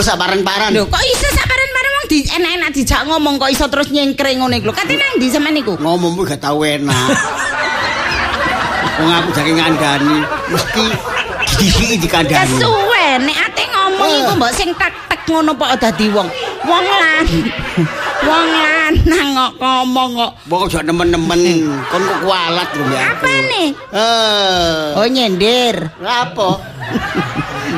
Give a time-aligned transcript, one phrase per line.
[0.00, 0.72] Wis sembuh sak paran-paran.
[0.72, 4.64] Lho, kok iso sak bareng-bareng wong di enak-enak dijak ngomong kok iso terus nyengkring ngene
[4.64, 4.72] iku.
[4.72, 5.76] Kate nang ndi sampean niku?
[5.76, 6.96] Ngomongmu gak tau enak.
[8.96, 10.84] Wong aku jake ngandani mesti
[11.60, 12.32] disiki dikandani.
[12.32, 16.28] Kesuwe nek ate ngomong iku mbok sing tek-tek ngono kok dadi wong.
[16.64, 17.24] Wong lan.
[18.28, 20.32] Wong lanang kok ngomong kok.
[20.48, 21.42] Wong aja nemen-nemen
[21.92, 23.04] kon kok kualat lho ya.
[23.12, 23.64] Apane?
[23.92, 24.96] Eh.
[24.96, 25.92] Oh nyender.
[26.00, 26.69] Apa?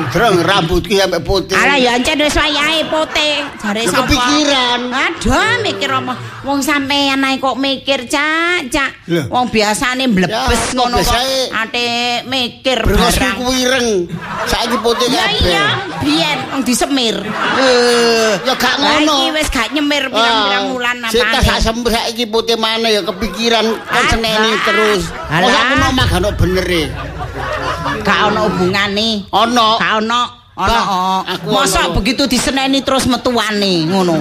[0.09, 1.53] Drong rambutku sampe putih.
[1.53, 3.45] Alah ya ancen wis wayahe putih.
[3.57, 4.05] Jare Ya sapa?
[4.05, 4.79] kepikiran.
[4.89, 6.13] Aduh, mikir apa?
[6.43, 8.91] Wong sampean ae kok mikir, Cak, Cak.
[9.29, 10.33] Wong biasane mlebes
[10.65, 11.13] Ya, ngono kok.
[11.51, 11.85] Ate
[12.25, 13.37] mikir Brengosku barang.
[13.37, 13.87] kuwireng.
[14.43, 15.41] Saiki putih Ya kabeh.
[15.41, 15.65] iya,
[15.99, 17.17] biyen wong disemir.
[17.57, 19.13] Eh, ya gak ngono.
[19.13, 21.09] iki wis gak nyemir pirang-pirang wulan apa.
[21.09, 24.09] Sita sak sembuh saiki putih mana ya kepikiran kan Alah.
[24.09, 25.03] seneni terus.
[25.09, 26.83] Kok aku nomah gak bener e.
[28.01, 29.29] Gak ono hubungane.
[29.29, 29.67] Ono.
[29.77, 30.21] Gak ono.
[30.53, 30.79] Ono.
[30.85, 31.19] Oh.
[31.49, 34.17] Mosok begitu diseneni terus metuane ngono.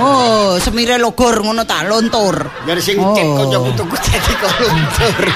[0.00, 2.36] Oh, semire logor ngono tak lontur.
[2.64, 3.12] Dari sing Oh.
[3.12, 5.16] cek kancaku tuku jadi kok luntur.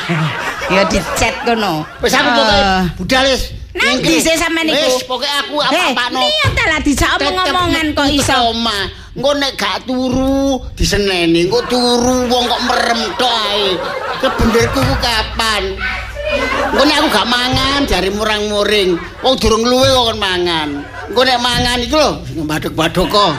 [0.65, 1.85] Ya dicet kono.
[2.01, 2.89] Wis aku pokoke Ah.
[2.97, 3.53] budal wis.
[3.77, 4.81] Nang ndi sih sampean niku?
[4.81, 6.25] Wis pokoke aku apa-apano.
[6.25, 8.33] Eh, niat lah dijak omong-omongan kok iso.
[8.49, 8.89] Oma.
[9.13, 13.77] Engko nek gak turu diseneni, engko turu wong kok merem tok ae.
[14.25, 15.77] Kebenderku ku kapan?
[16.25, 18.91] Engko nek aku gak mangan jari murang-muring.
[19.21, 20.69] Wong durung luwe kok kon mangan.
[21.13, 22.11] Engko nek mangan iki lho
[22.43, 23.33] badhok-badhok kok.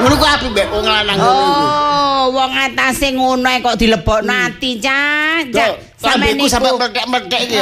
[0.00, 1.60] Ngono ku apik mbek wong lanang ngono iku.
[1.60, 5.52] Oh, wong atase ngono kok dilebokno ati, Cak.
[5.52, 5.68] Cak,
[6.00, 7.58] Sampeyan niku- sampe meletek-meletek iki.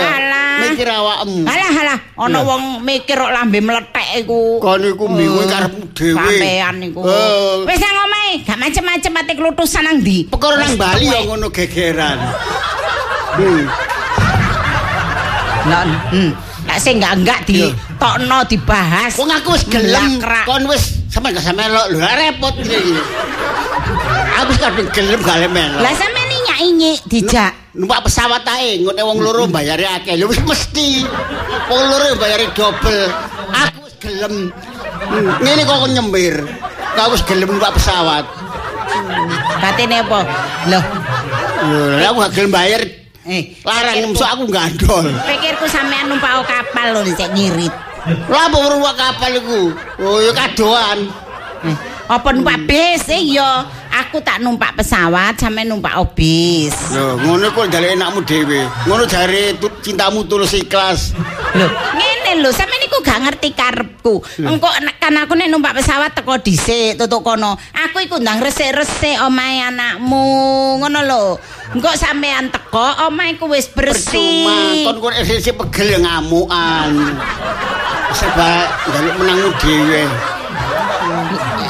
[0.63, 1.43] Mikir awakmu.
[1.43, 4.63] Alah, alah, ana wong mikir kok lambe meletek iku.
[4.63, 6.15] Kon iku bingung Eh, karepmu dhewe.
[6.15, 7.01] Sampean niku.
[7.03, 7.67] Eh.
[7.67, 10.31] Wis nang omahe, gak macem-macem ate klutusan nang ndi?
[10.31, 12.19] Perkara nang Bali ya ngono gegeran.
[15.69, 16.31] Lah, hmm.
[16.65, 17.73] Lah sing enggak-enggak di Yo.
[18.01, 19.13] tokno dibahas.
[19.17, 20.21] Wong aku wis gelem.
[20.45, 22.97] Kon wis sampe gak sampe lo lho repot iki.
[24.41, 25.81] Aku wis kadung gelem gak melok.
[25.81, 27.53] Lah sampean iki nyai dijak.
[27.79, 30.17] Numpak pesawat ae ngene wong loro bayare akeh.
[30.17, 31.05] Lho wis mesti.
[31.69, 33.03] Wong loro bayare double.
[33.53, 34.51] Aku wis gelem.
[34.99, 36.37] Hmm, Ngene kok nyembir.
[36.97, 38.25] Aku wis gelem numpak pesawat.
[39.59, 40.21] Katene apa?
[40.69, 40.85] Loh,
[41.99, 42.83] Lho, aku gak gelem bayar.
[43.29, 45.13] Eh Larang nemso aku gandol.
[45.29, 47.71] Pikirku sampean numpak kapal lho cek nyirit.
[48.33, 49.63] Lah apa numpak kapal iku?
[50.01, 51.13] Oh, ya kadoan.
[51.69, 51.77] Eh,
[52.09, 53.05] apa numpak bis?
[53.13, 56.73] Eh iya, aku tak numpak pesawat sampe numpak bis.
[56.97, 58.65] Lho, ngono kok dalek enakmu dhewe.
[58.89, 59.53] Ngono jare
[59.85, 61.13] cintamu tulus ikhlas.
[61.53, 62.51] Lho, ngene lho,
[62.99, 64.15] niku gak ngerti karepku.
[64.43, 67.55] Engko kan aku nek numpak pesawat teko dhisik tutuk kono.
[67.87, 70.27] Aku iku ndang resik-resik omahe anakmu,
[70.83, 71.25] ngono lho.
[71.79, 74.85] Engko sampean teko omahe ku wis Percuma, bersih.
[74.91, 76.91] kon kok esih pegel ngamukan.
[78.11, 80.03] Sebab dalek menangmu dhewe.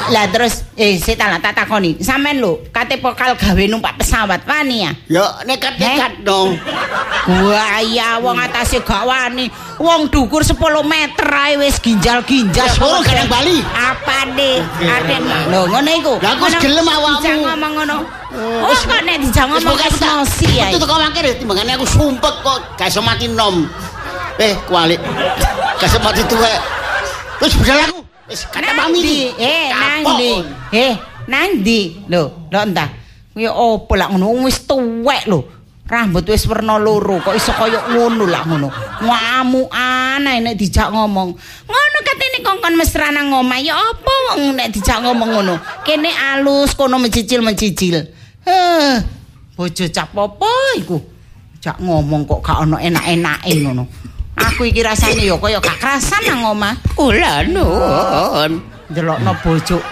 [0.09, 2.01] Lah terus eh sik tak tak takoni.
[2.01, 4.91] Sampean lho, kate pokal gawe numpak pesawat wani ya?
[5.07, 6.57] Ya nekat-nekat dong.
[7.25, 9.45] Buaya wong atase gak wani.
[9.77, 12.65] Wong dukur 10 meter ae wis ginjal-ginjal.
[12.65, 13.61] Ya, suruh kadang Bali.
[13.69, 14.65] Apane?
[14.81, 16.13] Ate lho ngono iku.
[16.19, 17.19] Lah, Ngono, gelem awakmu.
[17.21, 17.97] dijak ngomong ngono.
[18.29, 20.71] Oh wis- kok nek dijak Wis ngomong emosi ae.
[20.73, 23.69] Itu kok mangkir timbangane aku sumpek kok gak iso mati nom.
[24.41, 24.99] Eh, kualik.
[25.77, 26.59] Gak iso mati tuwek.
[27.39, 27.98] Wis budal aku.
[28.29, 29.09] Wis kata Nang mami ndi?
[29.09, 29.41] iki.
[29.41, 30.29] Eh, nang Kapok, ndi?
[30.29, 30.45] kon.
[30.71, 30.93] Eh,
[31.27, 31.79] nang ndi?
[32.07, 32.23] Lho,
[32.53, 32.89] lho entah.
[33.33, 35.39] Kuwi opo lak ngono wis tuwek lho.
[35.89, 38.69] Rambut wis werna loro, kok iso kaya ngono lak ngono.
[39.01, 41.33] Ngamukan ae nek dijak ngomong.
[41.65, 45.53] Ngono katene kongkon mesra nang omah ya apa wong nek dijak ngomong ngono.
[45.81, 48.05] Kene alus kono mencicil-mencicil.
[48.45, 48.95] Eh,
[49.57, 51.01] bojo cap apa iku?
[51.57, 53.83] Jak ngomong kok gak ono enak-enake ngono.
[54.39, 56.75] Aku iki rasane ya kaya gak kerasan nang omah.
[56.95, 58.63] Kula nuwun.
[58.87, 59.83] Delokno bojo.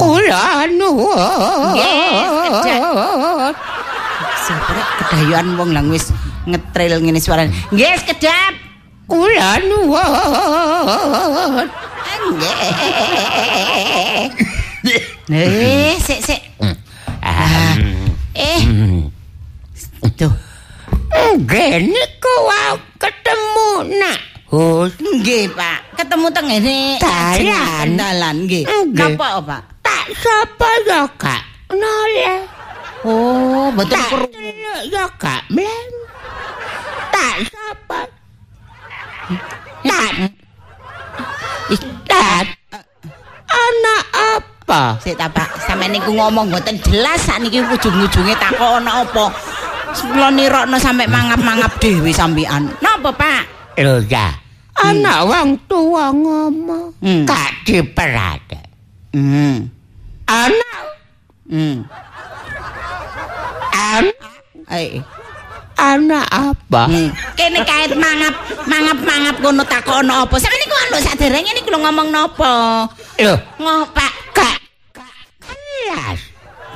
[0.00, 1.76] Kula nuwun.
[4.48, 6.08] Sabar kedayan wong lang wis
[6.48, 7.52] ngetril ngene suarane.
[7.68, 8.54] Nggih, kedap.
[9.04, 9.98] Kula nuwun.
[15.28, 16.40] Eh, sik sik.
[17.20, 17.76] Ah.
[18.32, 18.64] Eh.
[20.16, 20.47] Tuh.
[21.18, 24.18] Nggih niku wau ketemu nak.
[24.48, 25.78] Hus Nggih, Pak.
[25.98, 27.86] Ketemu teng ngene Dalan.
[28.00, 28.64] dalan nggih.
[28.96, 29.62] Napa, Pak?
[29.84, 32.40] tak sapa ya kak noleh.
[33.04, 35.90] Oh, betul Tak delok ya kak mlen.
[37.12, 38.00] Tak sapa.
[39.84, 40.12] Tak
[42.08, 42.44] tak
[43.48, 44.82] anak apa?
[45.04, 45.60] Sik ta, Pak.
[45.68, 49.28] Sampeyan niku ngomong mboten jelas sakniki ujung-ujunge takok ana apa.
[49.98, 52.70] Kula nirokno sampe mangap-mangap dhewe sampean.
[52.78, 53.42] Napa, Pak?
[53.78, 54.30] Lho ya.
[54.78, 57.26] Ana wong tuwa ngomong Hmm.
[57.26, 58.58] gak diperhati.
[59.10, 59.66] Hmm.
[60.22, 60.70] Ana
[61.50, 61.82] Hmm.
[63.74, 64.12] ana
[64.70, 65.02] Ae.
[65.74, 66.82] ana apa?
[66.86, 67.10] Hmm.
[67.34, 68.34] Kene kait mangap,
[68.66, 70.34] mangap mangap ngono takono apa?
[70.38, 72.86] Sampe niku anu saderenge niku lho ngomong napa?
[73.18, 74.56] Lho, Ngopak gak
[74.94, 76.18] gak kelas.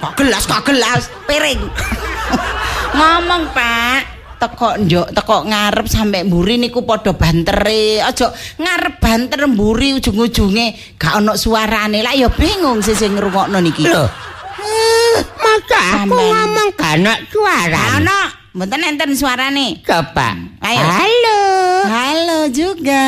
[0.02, 1.62] kok gelas kok gelas piring.
[2.94, 4.00] Ngomong, Pak.
[4.42, 8.02] Teko njuk, teko ngarep sampe mburi niku padha bantere.
[8.02, 8.26] Aja
[8.58, 12.02] ngarep banter mburi ujung-ujunge gak ono suarane.
[12.02, 13.86] Lah ya bingung sih sing ngrungokno niki.
[13.86, 14.02] Lho.
[14.58, 18.02] Eh, Masa aku ngomong gak ana suara.
[18.02, 18.20] Ono,
[18.58, 19.78] mboten enten suarane.
[19.86, 20.34] Coba.
[20.58, 20.90] Ayo.
[20.90, 21.40] Halo.
[21.86, 23.06] Halo juga.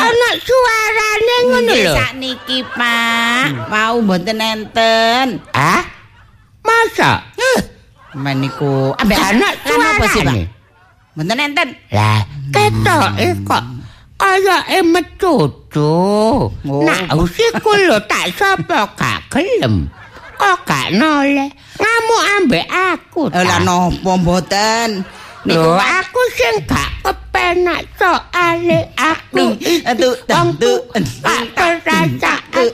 [0.00, 1.92] Ana suarane ngono lho.
[1.92, 3.68] sakniki, Pak.
[3.68, 5.44] Mau mboten enten.
[5.52, 5.84] Ah?
[6.64, 7.20] Masa?
[8.14, 10.36] Meniku ambek Anak lan apa sih, Pak?
[11.14, 11.68] Mboten enten.
[11.94, 13.64] Lah, ketoke kok
[14.24, 15.94] kaya metutu.
[16.50, 16.80] Oh.
[16.82, 19.90] Nak usiku lho tak sapa gak gelem.
[20.34, 21.50] Kok gak noleh.
[21.78, 23.22] Ngamuk ambek aku.
[23.30, 25.04] Lah napa mboten?
[25.44, 29.52] Lho, aku sing gak kepenak soale aku
[29.84, 30.72] Atu, wong tu,
[31.20, 32.64] tak perasaan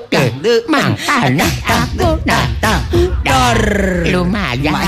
[0.64, 2.80] mangkane aku datang
[3.20, 3.60] Dor.
[4.06, 4.70] lumayan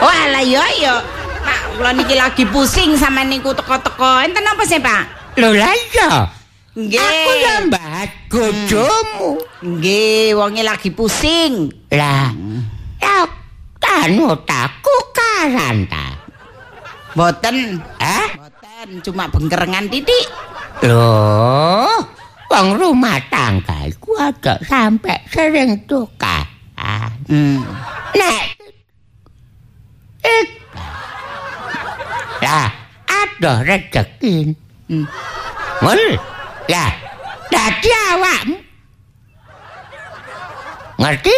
[0.00, 0.96] Wah, lah yo yo.
[1.38, 4.24] Pak, kula niki lagi pusing sama niku teko-teko.
[4.24, 5.02] Enten apa sih, Pak?
[5.32, 6.10] lho lah iya
[6.70, 6.98] Nggih.
[6.98, 7.30] aku
[7.66, 11.70] mbahas bojomu Nggih, wonge lagi pusing.
[11.88, 12.34] lah
[13.90, 16.06] anu taku karan ta
[17.10, 17.82] Mboten.
[17.98, 20.30] eh Mboten, cuma bengkerengan titik.
[20.86, 22.06] Loh,
[22.46, 27.10] wong rumah tangga iku aja sampe sering tukaran.
[27.26, 27.66] Hmm.
[28.14, 28.44] Nek
[30.22, 30.48] ik
[32.46, 32.70] lah
[33.10, 34.54] ada rezeki.
[34.86, 35.04] Hmm.
[35.82, 36.14] Ngono.
[36.70, 36.92] Lah,
[37.50, 38.56] dadi awakmu.
[41.02, 41.36] Ngerti?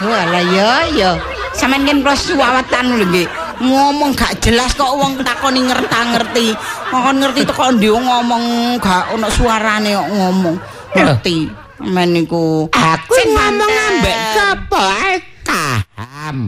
[0.00, 1.10] Wah, lah yo yo.
[1.52, 3.28] Sampeyan kan kula suwawatan lho nggih.
[3.60, 6.56] Ngomong gak jelas kok wong takoni ngerta-ngerti.
[6.88, 8.44] Kok ngerti teko ndi ngomong
[8.80, 10.56] gak ono suarane kok ngomong.
[10.96, 11.38] Ngerti.
[11.84, 12.68] Men niku.
[12.72, 16.38] Aku ngomong ambek sapa ae kaham.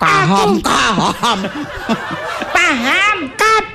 [0.00, 1.38] Paham, Aku- paham.
[2.52, 3.16] paham.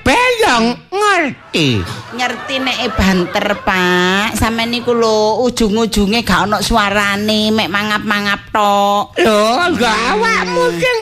[0.10, 1.86] Kabeh yang ngerti.
[2.18, 4.34] Ngerti nek e banter, Pak.
[4.34, 9.14] Sampeyan niku lho ujung-ujunge gak ono suarane, mek mangap-mangap tok.
[9.22, 10.98] Lho, lho awakmu sing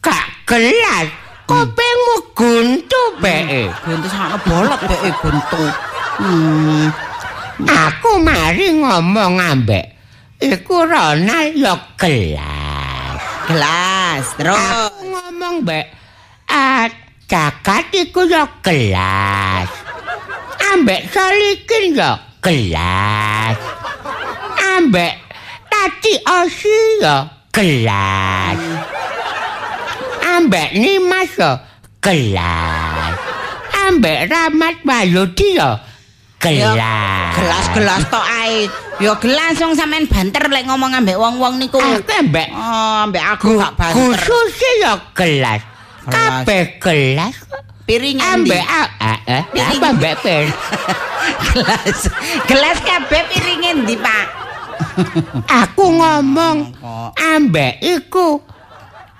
[0.00, 1.12] gak gelas.
[1.44, 3.68] Kopengmu guntu beke.
[3.84, 5.64] Guntu sakno bolot beke guntu.
[6.16, 6.88] Hmm.
[7.60, 9.84] Aku mari ngomong ambek
[10.40, 13.20] iku Ronald ya gelas.
[13.52, 14.56] Gelas, terus.
[14.56, 15.92] Aku ngomong mbek
[17.26, 19.68] jagat iku ya gelas.
[20.72, 23.56] Ambek solikin ya gelas.
[24.78, 25.14] Ambek
[25.66, 28.58] tati osi ya gelas.
[30.22, 31.50] Ambek nimas ya
[32.02, 33.14] gelas.
[33.86, 35.78] Ambek ramat bayudi ya
[36.38, 37.32] gelas.
[37.36, 38.70] Gelas-gelas tok ae.
[38.96, 41.76] Ya gelas wong sampean banter lek ngomong ambek wong-wong niku.
[41.82, 44.16] Aku ambek Oh, ambek aku gak banter.
[44.24, 45.60] khusus ya gelas.
[46.06, 47.36] Kabeh gelas
[47.86, 48.62] Piring ambek
[49.30, 50.50] eh, apa mbek pir?
[51.54, 51.98] gelas.
[52.50, 54.26] Gelas kabeh piring endi, Pak?
[55.46, 56.74] Aku ngomong
[57.14, 58.42] ambek iku.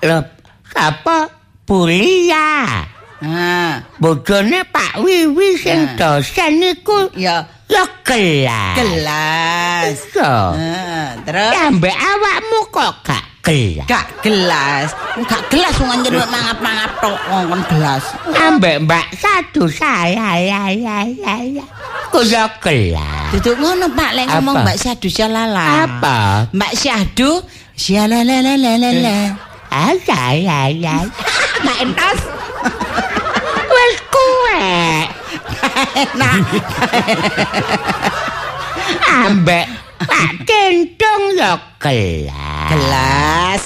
[0.02, 0.18] Lho,
[0.66, 1.30] sapa?
[1.62, 2.82] Bulia.
[3.22, 6.18] Nah, Bojone Pak Wiwi sing Nah.
[6.18, 8.76] dosen iku ya ya gelas.
[8.76, 9.84] gelas.
[9.94, 10.34] Iso.
[10.52, 13.86] Nah, terus Ambek awakmu kok gak gelas.
[13.86, 14.88] gak gelas.
[15.30, 18.04] Gak gelas wong anjen mangap-mangap tok ngomong gelas.
[18.34, 21.64] Ambek Mbak Satu saya ya ya ya ya.
[22.10, 23.30] Ku ya gelas.
[23.38, 24.62] Duduk ngono, Pak, lek ngomong?
[24.62, 25.86] Mbak Syahdu Syalala.
[25.86, 26.18] Apa?
[26.54, 27.42] Mbak Syahdu
[27.78, 29.36] Syalalalalala.
[29.70, 30.96] Ah, ya, ya, ya.
[31.62, 32.20] Mbak Entos.
[33.66, 34.64] Wes kuwe.
[36.16, 36.34] Nah,
[39.26, 39.66] Ambek
[40.02, 42.68] Pak Kentung ya gelas.
[42.70, 43.62] gelas.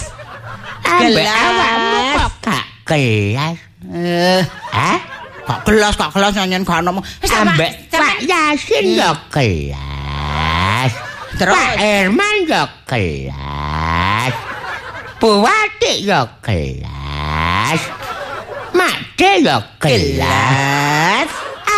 [0.81, 1.39] Ambek gelas.
[1.41, 3.57] awakmu kok gak gelas.
[3.91, 4.99] Eh, Hah?
[5.43, 7.05] kok gelas, kok gelas nyanyian gak ngomong.
[7.25, 10.93] Ambek Pak Yasin ya gelas.
[11.35, 11.55] Terus?
[11.57, 14.33] Pak Herman ya gelas.
[15.19, 17.81] Bu Wati ya gelas.
[18.71, 19.83] Mak De ya gelas.
[19.83, 21.29] gelas.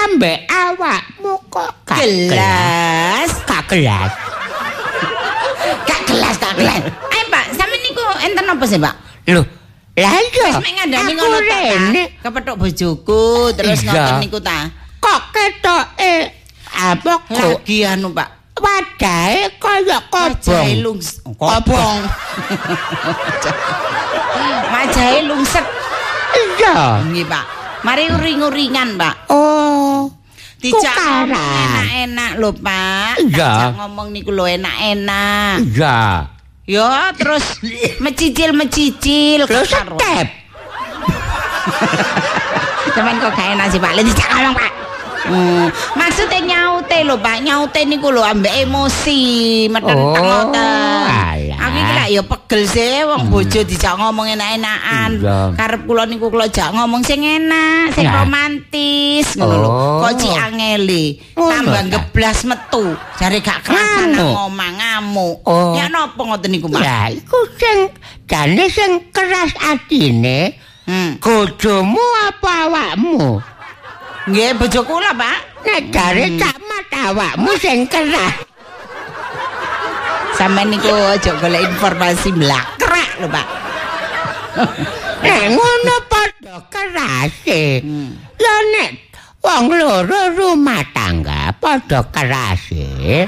[0.02, 2.30] Ambek awakmu kok gak gelas.
[2.32, 3.30] Gelas.
[3.48, 4.12] Gak gelas.
[6.12, 6.80] Gak gelas, gak gelas.
[7.12, 8.94] Ayo, Pak, sampe niku enten apa sih, Pak?
[9.30, 9.46] Loh,
[9.92, 10.44] Lah iya.
[10.46, 11.58] Wis mek ngandani ngono ta.
[12.22, 13.88] Kepethuk bojoku terus Iya.
[13.88, 14.68] ngoten niku ta.
[14.96, 16.14] Kok ketoke
[16.72, 18.28] apa kok Lagi anu, Pak.
[18.56, 20.68] wadahe kaya kobong.
[20.80, 21.98] lungs kobong.
[24.70, 25.66] Majahe lungset
[26.32, 27.04] Iya.
[27.04, 27.44] nggih, Pak.
[27.82, 29.28] Mari uring-uringan, Pak.
[29.28, 30.08] Oh.
[30.62, 30.94] Dijak
[31.26, 33.18] enak-enak lho, Pak.
[33.18, 35.58] Dijak ngomong niku lho enak-enak.
[35.74, 36.30] Iya.
[36.62, 36.86] Yo,
[37.18, 37.58] terus
[37.98, 39.98] mecicil-mecicil Terus karo.
[39.98, 40.26] step.
[42.94, 43.92] Cuman kok gak enak sih, Pak.
[43.98, 44.72] Lah dijak ngomong, Pak.
[45.22, 49.22] Hmm, maksudnya nyaute lho Pak, nyaute niku lho ambek emosi,
[49.70, 50.52] medenteng Oh.
[51.62, 55.10] Aku iki lak ya pegel sih wong bojo dijak ngomong enak-enakan.
[55.54, 58.18] Karep kula niku kula jak ngomong sing enak, sing Ya.
[58.18, 59.68] romantis ngono lho.
[59.70, 59.98] Oh.
[60.02, 61.90] Kok ci angeli, Ngono tambah ta?
[61.96, 62.84] geblas metu.
[63.16, 65.38] Jare gak kerasan nang omah ngamuk.
[65.46, 65.72] Oh.
[65.78, 66.82] Ya napa ngoten niku, Pak?
[66.82, 67.78] Ya iku sing
[68.26, 71.14] jane sing keras atine Hmm.
[71.22, 73.38] bojomu apa awakmu?
[74.22, 75.38] Nggih, bojo kula, Pak.
[75.66, 78.34] Nek jare cak mat awakmu sing keras.
[80.38, 83.46] Sampe niku aja golek informasi blakrak lho, Pak.
[85.22, 87.82] Nek ngono padha kerase.
[88.38, 88.90] Ya nek
[89.42, 93.26] wong loro rumah tangga padha kerase.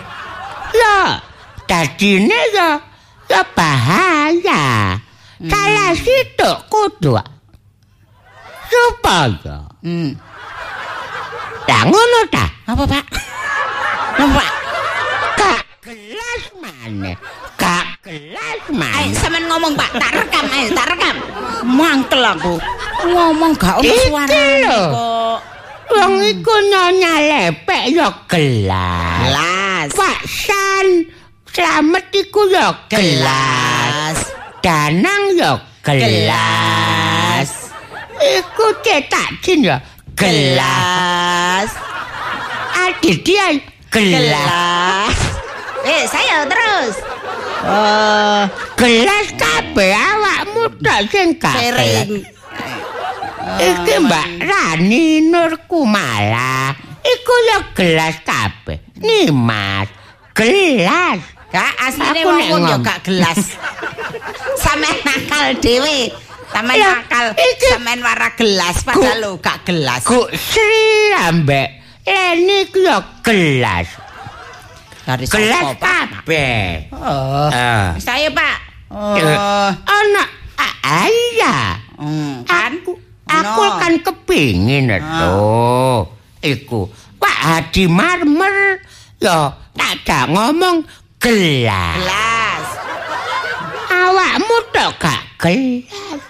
[0.75, 0.99] Ya
[1.67, 2.79] dadine ya
[3.31, 4.95] ya bahaya.
[5.45, 7.19] Salah situ kudu
[8.65, 10.17] supaya Hmm.
[11.65, 12.45] Lah ngono ta?
[12.69, 13.05] Apa, Pak?
[14.15, 14.51] Pak?
[15.37, 17.17] Kak gelas maneh.
[17.57, 19.15] Kak gelas Ayo maneh.
[19.17, 21.17] sampean ngomong Pak, tak rekam ayo, tak rekam.
[21.65, 22.55] Mangkel aku.
[23.05, 24.83] Ngomong gak ono suarane lho.
[24.89, 25.39] kok.
[25.85, 29.21] Wong iku nyonya lepek ya gelas.
[29.29, 29.89] Gelas.
[29.93, 30.89] Pak San
[31.53, 34.17] Slamet iku ya gelas.
[34.65, 35.53] Danang ya
[35.85, 37.49] gelas.
[38.17, 39.77] Iku cetak jin ya
[40.17, 41.44] gelas.
[42.85, 43.57] Gelas.
[43.89, 45.17] Gelas.
[45.85, 46.95] Eh, saya terus.
[47.65, 48.43] Eh,
[48.77, 52.21] Gelas kabeh awakmu tok sing sering.
[52.21, 52.33] gelas.
[53.55, 56.77] Iki Mbak Rani Nur Kumala.
[57.01, 58.81] Iku ya gelas kabeh.
[59.01, 59.89] Nimas.
[60.37, 61.21] Gelas.
[61.49, 63.39] Gak asline wong yo ngom- gak gelas.
[64.65, 66.11] Sampean nakal dhewe.
[66.51, 67.27] Sampean Lah, nakal,
[67.63, 70.03] sampean wara gelas padahal lho gak gelas.
[70.03, 73.89] Ku Sri ambek Leni ku ya gelas.
[75.05, 76.89] Dari Gelas kabeh.
[76.93, 77.49] Oh.
[77.49, 77.93] Ah.
[78.01, 78.57] Saya, Pak.
[78.89, 79.17] Oh.
[79.17, 80.25] Eh, Ana
[80.57, 81.77] a- iya.
[81.97, 82.73] Hmm, kan?
[82.81, 83.77] Aku aku No.
[83.81, 85.37] kan kepingin to.
[86.41, 88.81] Iku Pak Hadi Marmer
[89.17, 89.53] ya
[90.05, 90.85] tak ngomong
[91.17, 91.97] gelas.
[92.01, 92.65] gelas.
[93.89, 96.21] Awakmu tok gak gelas.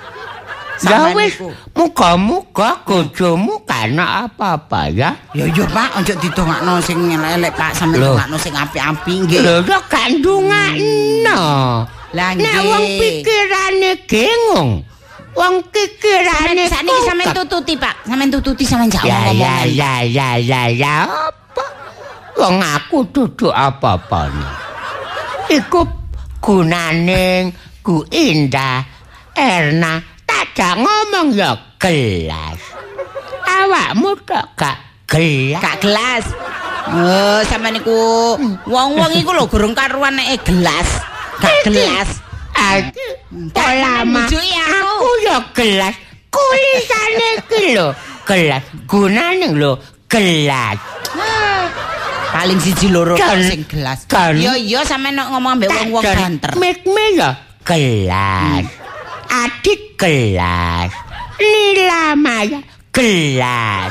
[0.83, 1.39] Ya wis,
[1.71, 5.15] muga-muga bojomu kana apa-apa ya.
[5.31, 8.19] Ya yo Pak, ojo didongakno sing elek Pak, sampe Loh.
[8.19, 9.39] dongakno sing apik-apik nggih.
[9.39, 11.43] Lho yo gak ndungakno.
[12.15, 12.67] Lah Nek nggih.
[12.67, 14.71] wong pikirane gengung.
[15.35, 20.63] Wong pikirane Sakniki sampean tututi Pak, sampean tututi sampean jak Ya ya ya ya ya
[20.71, 21.65] ya apa?
[22.39, 24.31] Wong aku duduk apa-apa
[25.51, 25.87] Iku
[26.39, 27.51] gunane
[27.83, 28.87] ku Indah
[29.35, 30.14] Erna
[30.55, 32.63] tak ngomong ya gelas.
[33.45, 34.79] Awakmu tok gak
[35.11, 35.61] gelas.
[35.61, 36.25] Gak gelas.
[36.85, 37.97] Oh, sampean niku
[38.69, 40.89] wong-wong iku lho gurung karuan nek gelas.
[41.43, 42.23] Gak gelas.
[42.55, 43.03] Aku
[43.51, 44.79] pola bujuki aku.
[44.79, 45.95] Aku ya gelas.
[46.31, 47.91] Kulisane iki lho
[48.23, 48.63] gelas.
[48.87, 50.79] Gunane lho gelas.
[52.35, 54.07] Paling siji loro sing gelas.
[54.39, 56.51] Yo yo sampean nek ngomong ambek wong-wong banter.
[56.55, 57.31] Mikme ya
[57.67, 58.71] gelas.
[59.35, 60.93] Adit gelas.
[61.41, 62.61] Lila Maya
[62.93, 63.89] gelas.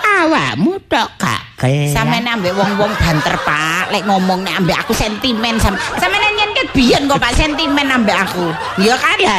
[0.00, 1.92] Awakmu tok gak gelas.
[1.92, 3.92] Sampeyan ambek wong-wong banter, Pak.
[3.92, 5.76] Lek ngomong nek ambek aku sentimen sam.
[6.00, 8.48] Sampeyan nyen ket biyen kok Pak sentimen ambek aku.
[8.80, 9.20] Ya kan?
[9.20, 9.36] ya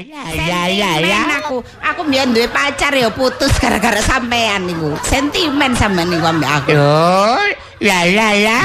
[0.00, 1.20] ya ya ya ya.
[1.20, 1.56] Sentimen aku.
[1.84, 4.96] Aku biyen duwe pacar ya putus gara-gara sampean niku.
[5.04, 6.68] Sentimen sampean niku ambek aku.
[6.72, 7.36] Yo,
[7.84, 8.58] ya ya ya.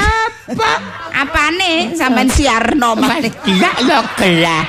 [0.48, 0.70] Apa?
[1.12, 3.18] Apane sampean siarno Mas mah.
[3.44, 4.64] dia ya gelas.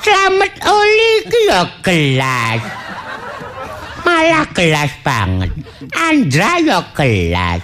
[0.00, 2.62] Selamat oli ki ya gelas.
[4.00, 5.50] Malah gelas banget.
[5.92, 7.60] Andra ya gelas.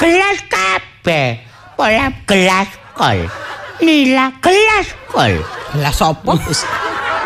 [0.00, 1.44] Gelas kabeh.
[1.76, 3.28] Pola gelas kol.
[3.84, 5.34] Nila gelas kol.
[5.76, 6.32] Gelas opo?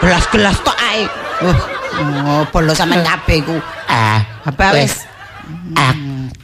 [0.03, 1.07] Gelas-gelas tok ae.
[1.47, 3.57] Oh, bolo sampean kabeh ku.
[3.89, 5.07] Ah, Apa wis?
[5.73, 5.95] Ah,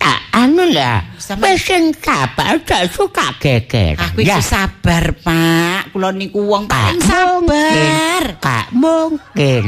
[0.02, 0.98] tak anu lah.
[1.38, 3.94] Wis sing sabar aja suka geger.
[3.94, 5.94] Aku iku sabar, Pak.
[5.94, 7.38] Kula niku wong paling Gak sabar.
[7.46, 8.42] mungkin.
[8.42, 9.64] Gak mungkin.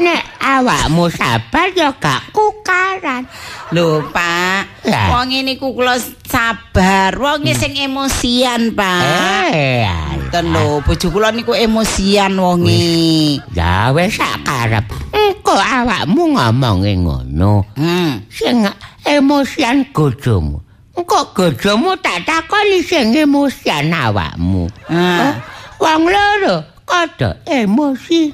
[0.00, 3.28] Nek awakmu sabar ya gak kukaran.
[3.68, 4.88] Lho, Pak.
[4.88, 5.12] Lah.
[5.12, 7.12] Wong niku kula sabar.
[7.20, 9.52] Wong sing emosian, Pak.
[9.52, 9.84] Eh,
[10.32, 13.44] Ten lho, bojo kula niku emosian wonge.
[13.52, 14.88] Ya wis sak karep.
[15.12, 17.68] Engko awakmu ngomongi ngono.
[17.76, 18.24] Hmm.
[18.32, 18.64] Sing
[19.04, 20.64] emosian bojomu.
[20.96, 24.64] Engko bojomu tak takoni sing emosian awakmu.
[24.88, 25.36] Ah.
[25.76, 28.32] Wong loro kada emosi.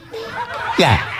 [0.78, 1.15] Ya.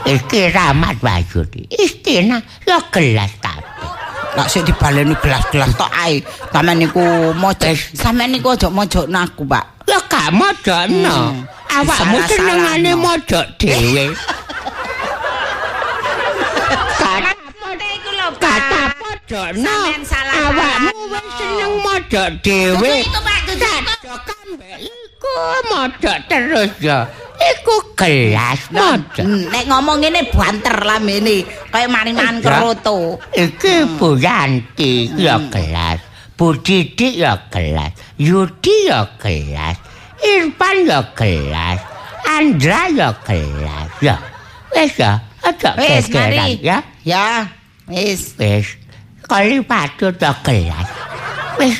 [0.00, 1.68] Iki ramat wajudi.
[1.68, 3.90] Istina ya gelas kabeh.
[4.32, 6.24] Lah sik dibaleni gelas-gelas tok ae.
[6.54, 7.68] Sampeyan niku mojo.
[7.68, 7.92] Wis.
[7.98, 9.84] Sampeyan niku aja mojokno aku, Pak.
[9.90, 11.18] Ya gak mojono.
[11.34, 11.44] Hmm.
[11.70, 14.14] Awakmu senengane mojok dhewe.
[18.40, 18.82] Kata
[20.06, 22.92] salah Awakmu wis seneng mojok dhewe.
[23.04, 23.40] Itu, Pak.
[24.00, 25.34] Cocok ambek iku
[25.68, 27.04] mojok terus ya.
[27.40, 29.24] Iku gelas mojok.
[29.24, 31.40] Hmm, Nek ngomong ngene banter lambene,
[31.72, 32.44] kaya mani-man Ya.
[32.44, 33.16] keroto.
[33.32, 36.04] Iki Bu Yanti ya gelas.
[36.36, 37.96] Bu Didik ya gelas.
[38.20, 39.76] Yudi ya gelas.
[40.20, 41.80] Irfan ya gelas.
[42.28, 43.88] Andra ya gelas.
[44.04, 44.16] Ya.
[44.70, 46.60] Wis ya, aja gegeran mari.
[46.62, 46.78] ya.
[47.02, 47.48] Ya,
[47.88, 48.36] wis.
[48.36, 48.76] Wis.
[49.24, 50.86] Kali patut ya gelas.
[51.56, 51.76] Wis,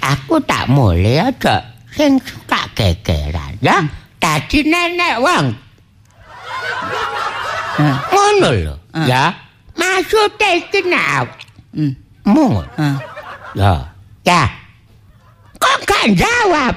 [0.00, 3.78] aku tak mulai aja sing suka gegeran ya.
[4.22, 5.46] Tadi nenek wong.
[7.72, 7.96] Hmm.
[8.12, 9.06] Ngono lho, Hmm.
[9.10, 9.34] ya.
[9.74, 11.26] Maksudnya iki nek
[11.74, 11.92] Hmm.
[12.78, 12.96] Ah.
[13.58, 13.72] Ya.
[14.22, 14.42] Ya.
[15.58, 16.74] Kok gak jawab?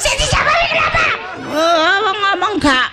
[0.00, 1.06] Sing dijawab kenapa?
[1.52, 2.88] Oh, ngomong gak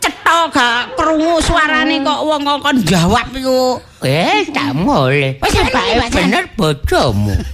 [0.00, 3.76] cetha gak krungu suarane kok wong kok jawab iku.
[4.00, 5.36] Eh, tak mulai.
[5.42, 5.54] Wis,
[6.08, 7.36] bener bojomu.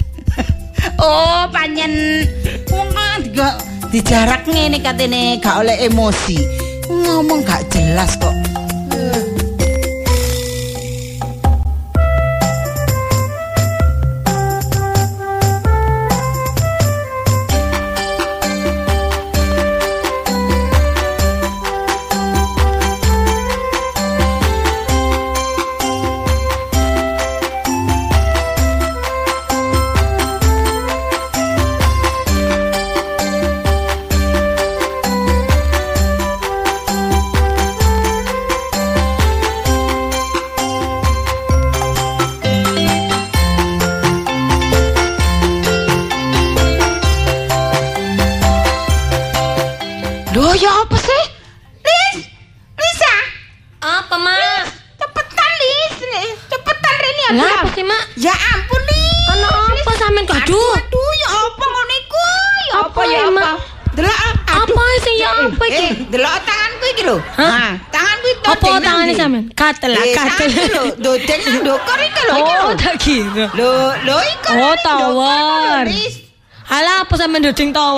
[1.03, 2.23] Oh, panjen
[2.71, 2.87] wong
[3.35, 3.55] gak
[3.89, 6.37] dijarak ngene katene gak oleh emosi.
[6.89, 8.37] Ngomong gak jelas kok.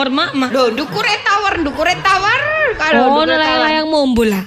[0.00, 0.30] Tower, Mak?
[0.32, 0.48] Mak.
[0.56, 2.40] Lho, ndukure tower, ndukure tower.
[2.80, 4.44] Kalau Oh, layang-layang mumbul lah.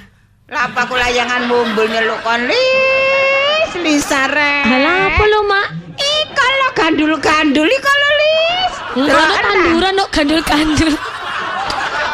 [0.49, 4.65] Lah apa aku layangan mumbul nyeluk kon Lis, Lisa re.
[4.65, 5.67] Alah, apa lo, Mak?
[5.93, 8.73] Ika lo gandul-gandul ika lo Lis.
[8.97, 9.37] Anda.
[9.45, 10.93] tanduran kok gandul-gandul.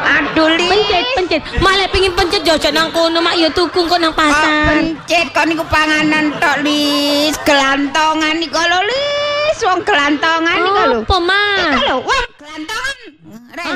[0.09, 0.67] Aduh Lis.
[0.67, 1.41] Pencet, pencet.
[1.63, 3.39] Malah pengin pencet jojok nang kono, Mak.
[3.39, 4.51] Ya tuku kok nang Kok pasar.
[4.67, 10.99] pencet kon niku panganan tok Lis, gelantongan ika lo Lis, wong gelantongan ika lo.
[11.07, 11.71] Apa, Mak?
[11.87, 12.88] Lo, wong gelantongan.
[13.59, 13.71] Re.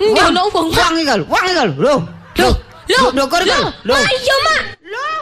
[0.00, 0.68] Ndak ono wong.
[0.72, 1.64] Wong ika lo, wong lo.
[1.76, 2.00] Loh.
[2.40, 2.54] Loh,
[2.88, 3.70] loh, Ndukur ika loh.
[3.84, 3.94] lo.
[3.94, 4.00] Loh.
[4.00, 4.62] Mak.
[4.90, 5.18] Loh,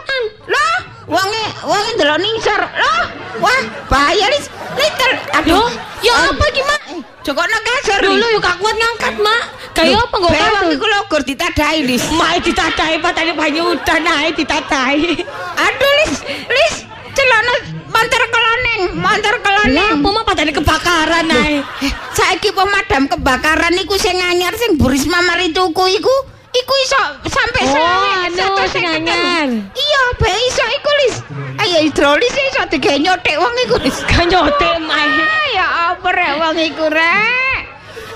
[0.47, 0.75] loh,
[1.11, 2.61] wonge wonge delok ningsor.
[2.63, 3.01] Loh,
[3.43, 4.47] wah, bahaya Lis.
[4.79, 5.11] Liter.
[5.51, 5.67] Loh,
[5.99, 6.81] ya apa iki, Mak?
[7.27, 7.99] Jokokno kasur.
[7.99, 9.41] Dulu yuk gak kuat ngangkat, Mak.
[9.75, 10.75] Kayak apa kok Bewang kasur?
[10.75, 12.03] iku lho gur ditadai Lis.
[12.15, 14.97] Mak ditadai patane banyu udan ae ditadai.
[15.59, 16.13] Aduh Lis,
[16.47, 16.75] Lis,
[17.13, 17.53] celana
[17.89, 19.91] montor keloneng, montor Lah, keloneng.
[19.95, 21.59] apa Mak patane kebakaran ae.
[21.81, 26.15] Eh, saiki pemadam kebakaran iku sing anyar sing Burisma mari tuku iku.
[26.49, 29.45] Iku iso sampai Oh, anu, satu sing anyar.
[29.69, 31.15] Iya, be iso iku Lis.
[31.59, 33.97] Ayo hidrolis iso digawe nyotek wong iku Lis.
[34.09, 34.97] Kan nyotek Mak.
[34.97, 37.59] Ah, Ya apa rek wong iku rek?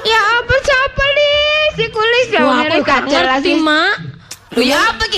[0.02, 1.76] Ya apa sapa Lis?
[1.84, 3.62] Iku Lis ya Wah, aku gak Lis.
[3.62, 3.96] Mak.
[4.54, 5.18] Loh, ya apa ki?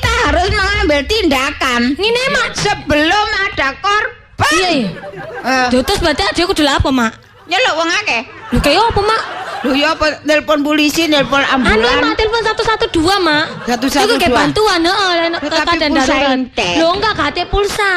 [0.00, 1.92] Kita harus mengambil tindakan.
[1.92, 2.48] Ngene, Mak.
[2.56, 4.52] Sebelum ada korban.
[4.56, 4.88] Iya, iya.
[5.68, 7.12] Duh, terus berarti adek kudu lha apa, Mak?
[7.50, 8.22] nyeluk wong akeh.
[8.54, 9.22] Lho kayak apa, Mak?
[9.60, 12.16] Lho ya apa nelpon polisi, nelpon Anu mak ambulan.
[12.16, 13.44] telepon 112 mak.
[13.68, 14.08] 112.
[14.08, 16.38] Itu kayak bantuan heeh nek keadaan darurat.
[16.80, 17.92] Lho enggak gate pulsa.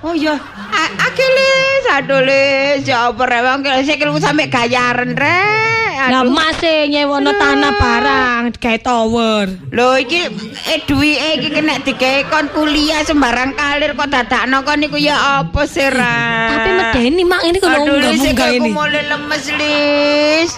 [0.00, 0.40] Oh iya,
[0.72, 5.80] A- akilis, aduh lis, ya apa rewang, saya kira sampai gayaran rek.
[6.02, 6.32] Lah Aduh.
[6.32, 9.46] mas e nyewono tanah barang kayak tower.
[9.68, 10.26] Lho iki
[10.66, 15.62] eh duwi iki kena digawe kon kuliah sembarang kalir kok dadakno kon niku ya apa
[15.62, 16.18] sih ra?
[16.50, 20.50] Tapi medeni mak ini Aduh enggak lis, mau iki aku mulai lemes lis.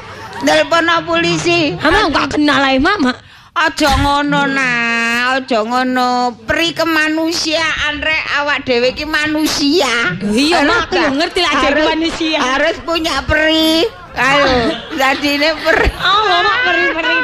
[0.45, 1.73] Nelpon no polisi.
[1.81, 3.17] Ama enggak kenal ae mak mak.
[3.55, 6.37] Aja ngono nah, aja ngono.
[6.45, 10.19] Pri kemanusiaan rek awak dhewe iki manusia.
[10.21, 12.39] Iya, Mak, aku ngerti lah jadi manusia.
[12.43, 13.87] Harus punya peri.
[14.19, 15.87] Ayo, dadine peri.
[16.03, 17.17] Oh, mak peri-peri.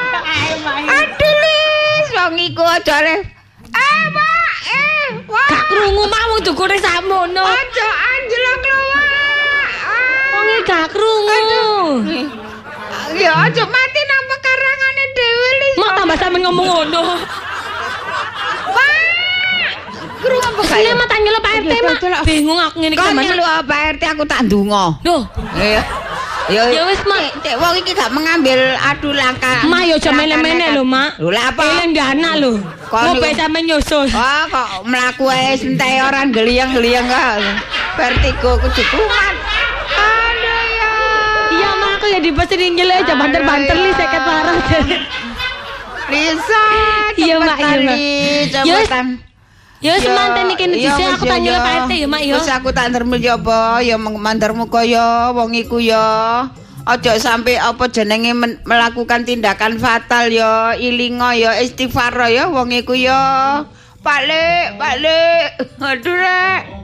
[0.86, 2.96] Aduh lis, wong iku aja.
[3.10, 5.50] Eh, Pak, eh, wah.
[5.50, 7.42] Gak krungu mak wong dukure sakmono.
[7.42, 8.82] Aja anjlok lho,
[10.30, 11.66] Wong e gak krungu.
[13.16, 15.74] Ya aja mati nang pekarangane dhewe lis.
[15.76, 17.02] Mak tambah sampe ngomong ngono.
[20.20, 20.62] Krungu apa
[21.08, 21.96] tanya lo Pak RT mak.
[21.98, 22.22] Delok.
[22.28, 23.26] Bingung aku ngene iki Kok sampeyan.
[23.32, 24.84] nyelu Pak RT aku tak ndonga.
[25.00, 25.22] Loh,
[25.56, 25.82] Iya.
[26.50, 27.40] Ya Ya wis, Mak.
[27.40, 29.62] Cek, wong iki gak mengambil adu langkah.
[29.64, 31.14] mak yo aja mene-mene lho mak.
[31.16, 31.62] Lho lah apa?
[31.62, 32.58] Eling dana lho.
[32.90, 34.10] Kok Mau pe sampe nyusus.
[34.10, 37.38] Oh, kok mlaku ae sentai orang geliyang-geliyang kok.
[37.96, 39.34] Vertigo kudu kuman.
[42.00, 44.56] Aku ya di pos ringgil aja banter-banter li seket parah.
[46.08, 46.64] Lisa,
[47.20, 47.96] Iya, Mak, iya, Mak.
[48.64, 49.06] Ya wis, cepetan.
[49.84, 51.60] Ya semanten iki Iya, dhisik wis, aku ya, tanya ya.
[51.60, 52.34] Pak RT ya mak ya.
[52.40, 56.08] Wis aku tak ndermu ya apa, ya mandarmu kaya wong iku ya.
[56.88, 58.32] Aja sampai apa jenenge
[58.64, 63.20] melakukan tindakan fatal ya, ilingo ya, istighfar ya wong iku ya.
[64.00, 65.20] Pak Le, Pak Le.
[65.84, 66.80] Aduh rek.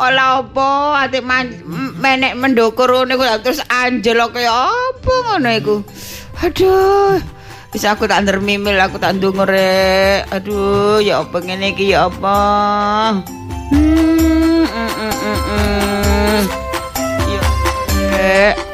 [0.00, 1.58] Ola apa man-
[2.00, 5.76] menek mendokur ngene ku terus anjlok kaya apa ngono iku.
[6.40, 7.20] Aduh.
[7.70, 10.26] Wis aku tak ndermimil, aku tak ndonga rek.
[10.34, 12.38] Aduh, ya apa ngene iki ya apa?
[13.70, 16.42] Hmm, mm, mm, mm, mm.
[17.30, 17.40] Ya,
[18.10, 18.69] rek.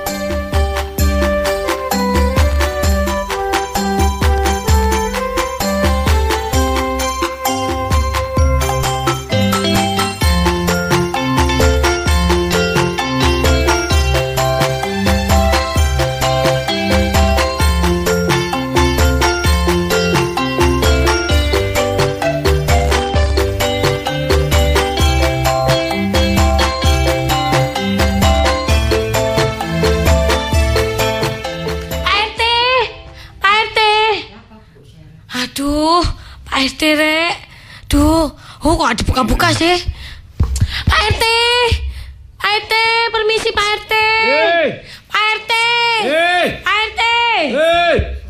[39.46, 39.76] Dibuka-buka sih?
[40.86, 41.24] Pak RT.
[42.36, 42.74] Pak RT,
[43.14, 43.94] permisi Pak RT.
[45.06, 45.52] Pak RT.
[46.66, 47.02] Pak RT.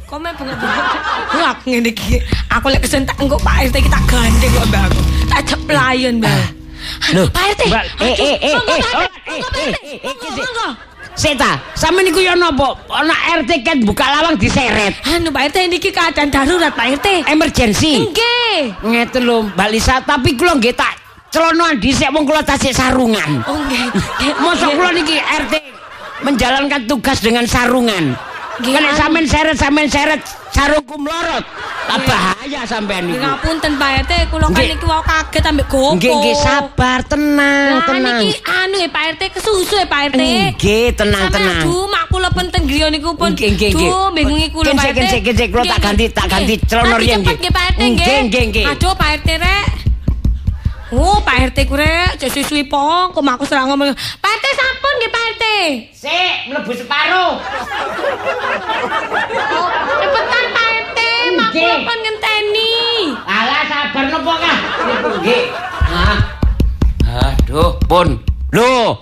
[0.06, 0.86] Kok main bengok-bengok?
[1.26, 2.20] Aku aku ngene iki.
[2.52, 5.00] Aku lek kesentak engko Pak RT kita gandeng kok Mbak aku.
[5.32, 6.44] Tak pelayan, Mbak.
[7.16, 7.62] Loh, Pak RT.
[7.72, 8.80] Mbak, eh, eh, eh, eh, oh, eh,
[9.26, 9.40] eh,
[10.04, 10.72] eh, eh.
[11.16, 12.76] Seta, sama niku yo napa?
[12.92, 15.00] Ana RT kan buka lawang diseret.
[15.08, 17.24] Anu Pak RT niki keadaan darurat Pak RT.
[17.32, 18.04] Emergency.
[18.04, 18.84] Nggih.
[18.84, 23.42] Ngeten lho, Mbak Lisa, tapi kula nggih tak celonoan dhisik wong kula tasik sarungan.
[23.44, 23.86] Oh nggih.
[23.90, 24.76] Nggih, Mosok nggih.
[24.76, 25.54] kula niki RT
[26.18, 28.16] menjalankan tugas dengan sarungan.
[28.56, 28.96] Nggih, nek anu.
[28.96, 31.44] sampean seret sampean seret sarungku melorot.
[31.86, 33.22] Lah bahaya sampean Nggih, niku.
[33.22, 34.68] Ngapunten Pak RT, kula kan Nggih.
[34.72, 35.90] niki wau kaget ambek gopo.
[35.94, 38.18] Nggih nggih sabar, tenang, Lah tenang.
[38.18, 40.22] niki anu ya Pak RT kesusu ya Pak RT.
[40.56, 41.62] Nggih, tenang, tenang.
[41.62, 43.30] Duh, mak kula penting griya niku pun.
[43.30, 43.86] Nggih, nggih, nggih.
[43.86, 44.96] Duh, bingungi kula Pak RT.
[44.96, 46.16] kensik, kensik, kula tak Nggih, ganti, nggih.
[46.16, 46.58] tak ganti Nggih.
[46.66, 47.36] celana riyen, cepet nggih.
[47.38, 48.18] nggih Pak RT Nggih, nggih.
[48.24, 48.64] nggih, nggih.
[48.66, 49.64] Aduh Pak RT rek.
[50.94, 53.90] Oh, Pak RT ku rek, cek suwi pong, kok aku serang ngomong.
[53.90, 55.44] Pak RT sampun nggih Pak RT.
[55.90, 57.32] Sik, mlebu separuh.
[59.50, 59.68] Oh,
[59.98, 60.98] cepetan Pak RT,
[61.34, 61.58] mak Nggih.
[61.58, 62.74] kula pun ngenteni.
[63.26, 64.58] Alah sabar nopo kah?
[64.86, 65.42] Niku nggih.
[65.90, 66.18] Ah.
[67.34, 68.08] Aduh, pun.
[68.54, 68.94] Loh,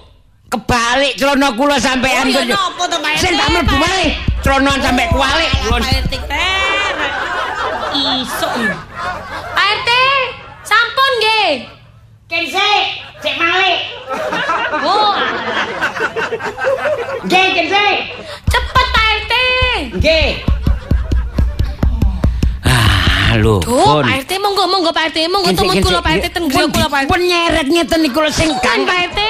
[0.48, 2.32] kebalik celana kula sampean.
[2.32, 3.20] Oh, iya, nopo to, Pak RT?
[3.20, 4.10] Sing tak mlebu malih.
[4.40, 5.52] Celanaan sampe kualik.
[5.68, 7.12] Pak RT rek.
[7.92, 8.48] Iso.
[9.52, 9.90] Pak RT,
[10.64, 11.73] sampun nggih.
[12.24, 12.84] Kensik,
[13.20, 13.76] sik malih.
[14.80, 15.12] Oh,
[17.28, 17.96] Nggih, kensik.
[18.48, 19.32] cepet Pak RT.
[20.00, 20.28] Nggih.
[22.64, 26.48] Ah, lho, Duh, Pak RT monggo monggo Pak RT, monggo temen kula Pak RT teng
[26.48, 27.08] griya kula Pak RT.
[27.12, 29.20] Pun nyeret ngeten niku lho sing Kan Pak RT.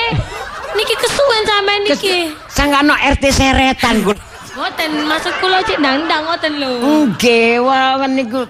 [0.78, 2.14] Niki kesuwen sampean niki.
[2.46, 4.22] Sangkano RT seretan kula.
[4.54, 6.70] Ngoten maksud kula cek ndang-ndang ngoten lho.
[7.10, 8.46] Nggih, wae niku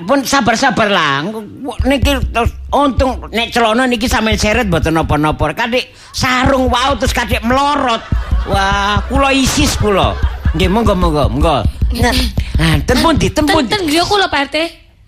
[0.00, 1.22] pun sabar-sabar lah.
[1.84, 5.52] Niki terus untung nek celana niki sampean seret mboten napa-napa.
[5.52, 8.00] Kadek sarung wau terus kadek melorot.
[8.44, 10.16] Wah, kula isis kula.
[10.52, 11.56] Nggih, monggo monggo, monggo.
[11.96, 13.70] Nah, ten pundi, ten pundi.
[13.70, 14.56] ten griya kula Pak RT.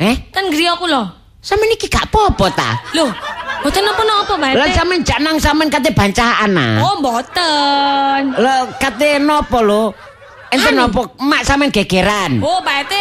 [0.00, 1.20] Eh, Ten griya kula.
[1.44, 2.70] sampeyan iki gak apa-apa ta?
[2.96, 3.04] Lho,
[3.60, 4.72] mboten napa-napa Pak Lah RT.
[4.72, 6.80] sampeyan janang sampeyan kate bancaan ah.
[6.80, 8.22] Oh, mboten.
[8.40, 9.82] Lah kate nopo lho?
[10.50, 10.86] Enten Anu.
[10.86, 11.00] nopo?
[11.18, 12.32] Mak sampeyan gegeran.
[12.38, 12.94] Oh, Pak RT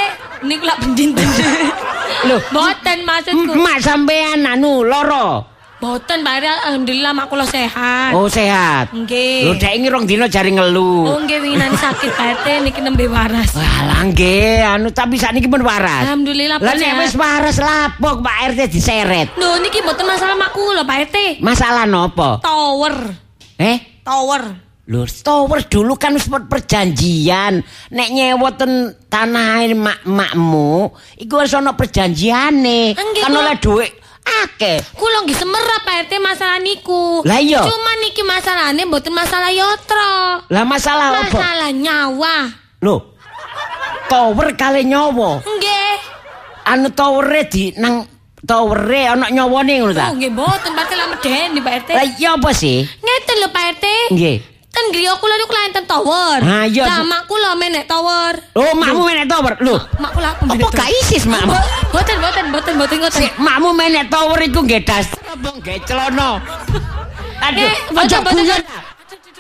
[0.43, 1.27] niku lak bendinten.
[2.25, 3.53] Lho, Mboten maksudku.
[3.55, 5.49] mak sampeyan anu loro.
[5.77, 8.15] Mboten Pak RT, alhamdulillah mak kula sehat.
[8.15, 8.89] Oh, sehat.
[8.89, 9.43] Nggih.
[9.43, 10.93] Lho dek iki rong dino jari ngelu.
[11.05, 13.51] Oh, nggih winginane sakit Pak RT niki nembe waras.
[13.51, 16.07] Walah nggih, anu tapi sakniki pun waras.
[16.07, 17.01] Alhamdulillah Lah Pak nek sehat.
[17.01, 19.27] wis waras lapok Pak RT diseret.
[19.35, 21.17] Lho, niki mboten masalah mak kula Pak RT.
[21.37, 22.39] Masalah nopo?
[22.39, 22.95] Tower.
[23.59, 23.77] Eh?
[24.01, 24.62] Tower.
[24.83, 27.63] Lho, tower dulu kan wis perjanjian.
[27.95, 30.91] Nek nyewa ten tanah mak-makmu,
[31.23, 32.91] iku wis ana perjanjiane.
[32.91, 33.95] Kan oleh dhuwit
[34.43, 34.83] akeh.
[34.91, 37.23] Kula nggih semerap Pak RT masalah niku.
[37.23, 37.63] Lah iya.
[37.63, 40.43] Cuma niki masalahnya mboten masalah yotro.
[40.51, 41.31] Lah masalah apa?
[41.31, 42.35] Masalah nyawa.
[42.83, 42.95] Lho.
[44.11, 45.39] Tower kali nyawa.
[45.47, 45.95] Nggih.
[46.67, 48.03] Anu towere di nang
[48.43, 50.11] towere ana nyawane ngono ta?
[50.11, 51.89] Oh, nggih mboten Pak RT lah medeni Pak RT.
[51.95, 52.83] Lah iya apa sih?
[52.83, 53.85] Ngeten lho Pak RT.
[54.11, 54.37] Nggih.
[54.73, 56.41] Ten griya kula niku lain ten tower.
[56.41, 56.89] Ah, iya.
[56.89, 58.33] Lah mak kula menek tower.
[58.57, 59.53] Oh, makmu menek tower.
[59.61, 61.53] Lho, Mak kula aku apa gak isis makmu?
[61.93, 63.19] Mboten mboten mboten mboten ngoten.
[63.21, 65.13] Si, makmu menek tower iku nggih das.
[65.29, 66.41] Apa nggih celana?
[67.43, 68.61] Aduh, Nggih, aja guyon.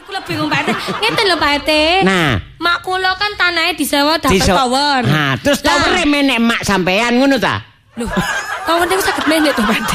[0.05, 0.69] Kula bingung Pak RT.
[1.01, 1.71] Ngeten lho Pak RT.
[2.05, 5.01] Nah, Mak kula kan tanahnya disewa dapat tower.
[5.01, 7.57] Nah, terus towere menek mak sampean ngono ta?
[7.97, 8.05] Lho,
[8.69, 9.93] tower niku saged menek to Pak RT.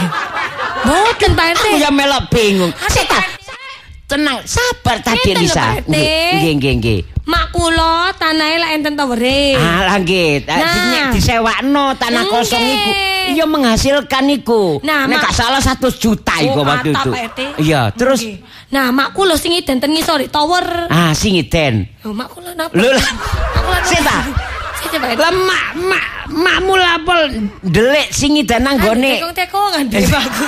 [0.83, 1.63] Mboten Pak RT.
[1.63, 2.75] Aku ya melok bingung.
[2.91, 3.38] Sik ta.
[4.09, 5.85] Tenang, sabar tadi Lisa.
[5.85, 7.01] Nggih, nggih, nggih.
[7.29, 9.53] Mak kula tanahnya lah enten towere.
[9.53, 10.49] Ah, nggih.
[10.49, 10.65] Nah.
[10.65, 11.13] Nah.
[11.13, 12.33] disewakno tanah Nggih.
[12.33, 12.91] kosong iku.
[13.29, 14.81] Iya menghasilkan iku.
[14.81, 17.11] Nah, Nek gak salah 100 juta iku Oh, waktu itu.
[17.61, 18.41] Iya, terus Nggih.
[18.69, 20.89] Nah, mak kula sing iden ten ngisor tower.
[20.89, 21.85] ah sing iden.
[22.01, 22.73] Lho, mak kula napa?
[22.73, 22.97] Lho?
[23.85, 24.25] Sik ta?
[25.21, 27.21] Lah mak mak makmu lapol
[27.61, 29.21] ndelik sing iden nang gone.
[29.21, 30.47] Tekong-tekongan dhewe aku.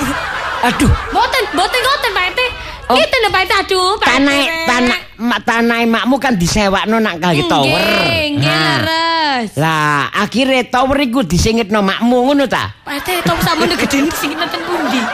[0.61, 2.41] Aduh, Mboten, mboten ngoten Pak RT.
[2.87, 2.95] Oh.
[2.95, 3.51] Ngeten lho Pak RT.
[3.61, 4.11] Aduh, Pak RT.
[4.11, 7.67] tanah tanah mak tanah makmu kan disewakno nang kali tower.
[7.67, 8.79] Nggih, Nah.
[8.81, 9.49] leres.
[9.55, 12.73] Lah, akhirnya tower iku disingitno makmu ngono ta?
[12.81, 15.01] Pak RT tau sampun gede sing nenten pundi.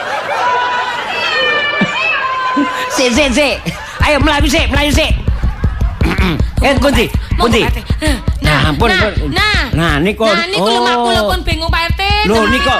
[2.90, 3.54] Sik sik sik.
[4.00, 5.12] Ayo melayu sik, melayu sik.
[6.58, 6.74] Eh?
[6.74, 7.06] Monggo, Pundi?
[7.62, 7.78] Pak RT.
[8.42, 9.60] Nah, Nah, pun, nah, nah.
[9.70, 11.04] Nah, niku- Nah, niku lho mak oh.
[11.06, 12.02] kula pun bingung Pak RT.
[12.26, 12.74] Lho, niku.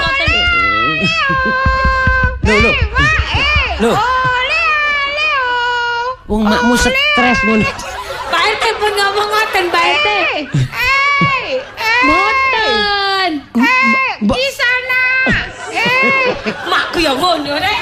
[2.43, 2.71] Lho, lho.
[3.79, 3.91] Lho.
[6.29, 7.65] Wong makmu stres ngono.
[8.31, 10.09] Pak RT pun ngomong ngoten Pak RT.
[12.05, 13.31] Mboten.
[14.21, 14.37] Mbok
[16.69, 17.79] Makku ya ngono rek.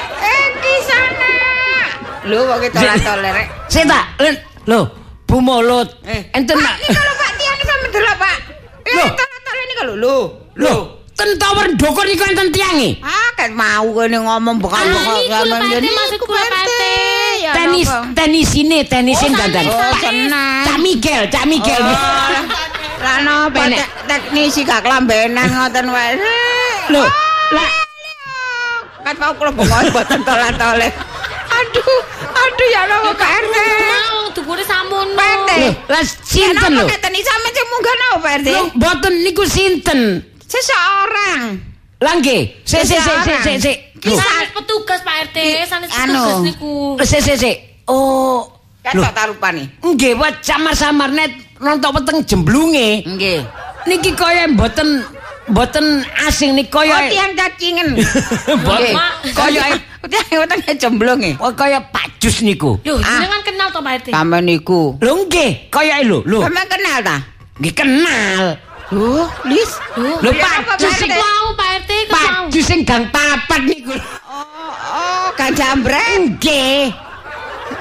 [2.28, 3.48] Lho kok kita tole rek.
[3.72, 4.04] sik ta?
[4.20, 4.84] Len- Lho,
[5.24, 5.88] Bu Mulut.
[6.04, 6.28] Eh.
[6.36, 6.76] Enten nak.
[6.76, 8.36] Ini kalau Pak Tiang sama delok Pak.
[8.84, 9.04] Lho.
[9.04, 10.16] Eh, tole ini kalau lho.
[10.60, 10.74] Lho,
[11.16, 13.00] ten tower dokor niku enten tiange.
[13.00, 16.62] Ah, kan mau kene ngomong bukan Ah, bukan niku lho, Pak RT, maksud kula, Pak
[16.68, 16.82] RT.
[17.58, 18.54] Ya, Tenis
[18.86, 19.66] tenisin Oh, dandan.
[19.66, 20.02] tenis, Oh, tenis.
[20.30, 20.62] senang.
[20.62, 21.82] Cak Miguel, Cak Miguel.
[23.04, 23.62] Lah napa
[24.06, 26.18] teknisi gak kelambenan ngoten wae.
[26.92, 27.02] Lho,
[27.50, 27.68] lah
[28.98, 30.88] Kan mau kula bongkon boten tole-tole.
[31.48, 33.56] Aduh, aduh ya napa Pak RT.
[33.88, 35.14] Mau dukure samono.
[35.14, 35.50] Pak RT.
[35.88, 36.84] lah sinten lho?
[36.86, 38.48] Tenis sampe sing munggah napa Pak RT?
[38.50, 40.22] Lho, boten niku sinten?
[40.42, 41.58] Seseorang.
[41.98, 46.12] Lah nggih, sik sik sik sik sik Sanes petugas Pak RT, sanes Anu.
[46.14, 46.72] petugas niku.
[47.02, 47.56] sik sik sik.
[47.84, 48.46] Oh,
[48.78, 49.64] Kan tak tarupane.
[49.80, 53.02] nggih wat samar-samar net nonton weteng jemblunge.
[53.04, 53.40] Nggih.
[53.84, 55.02] Niki kaya mboten
[55.46, 55.86] mboten
[56.22, 57.88] asing nih Oh, kaya tiang cacingen.
[58.54, 58.92] Mboten.
[58.92, 59.12] Mak.
[59.32, 59.62] kaya
[59.98, 61.32] Tiang weteng jemblong e.
[61.36, 62.78] oh, kaya Pak Jus niku.
[62.80, 63.18] Lho, Ah.
[63.18, 64.06] jenengan kenal to Pak RT?
[64.10, 64.80] Sampe niku.
[64.98, 66.38] Lho nggih, kaya lho, lho.
[66.40, 67.16] Sampe kenal ta?
[67.58, 68.44] Nggih kenal.
[68.88, 69.70] Lho, Lis.
[70.00, 71.20] Lho Ya, Pak Jus Pak sing RT?
[71.20, 72.30] Mau Pak RT ku Pak.
[72.48, 73.92] Jus sing gang papat niku.
[73.92, 74.44] Oh,
[74.96, 76.40] oh, kan jambreng.
[76.40, 76.88] Nggih.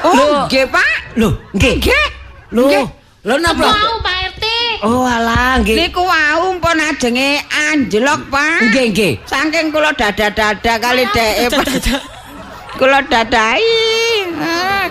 [0.04, 0.28] Oh, Lho.
[0.52, 0.96] nggih, Pak.
[1.16, 1.76] Lho, nggih.
[1.80, 2.06] Nggih.
[2.52, 2.84] Lho,
[3.24, 3.72] lho napa?
[3.72, 4.46] Mau Pak RT.
[4.84, 5.80] Oh alah, nggih.
[5.80, 8.68] Niku wau pun ajenge anjlok, Pak.
[8.68, 9.14] Nggih, nggih.
[9.24, 11.48] Saking kula dada-dada kali dheke.
[12.76, 13.64] Kula dadai.
[14.44, 14.86] Ah.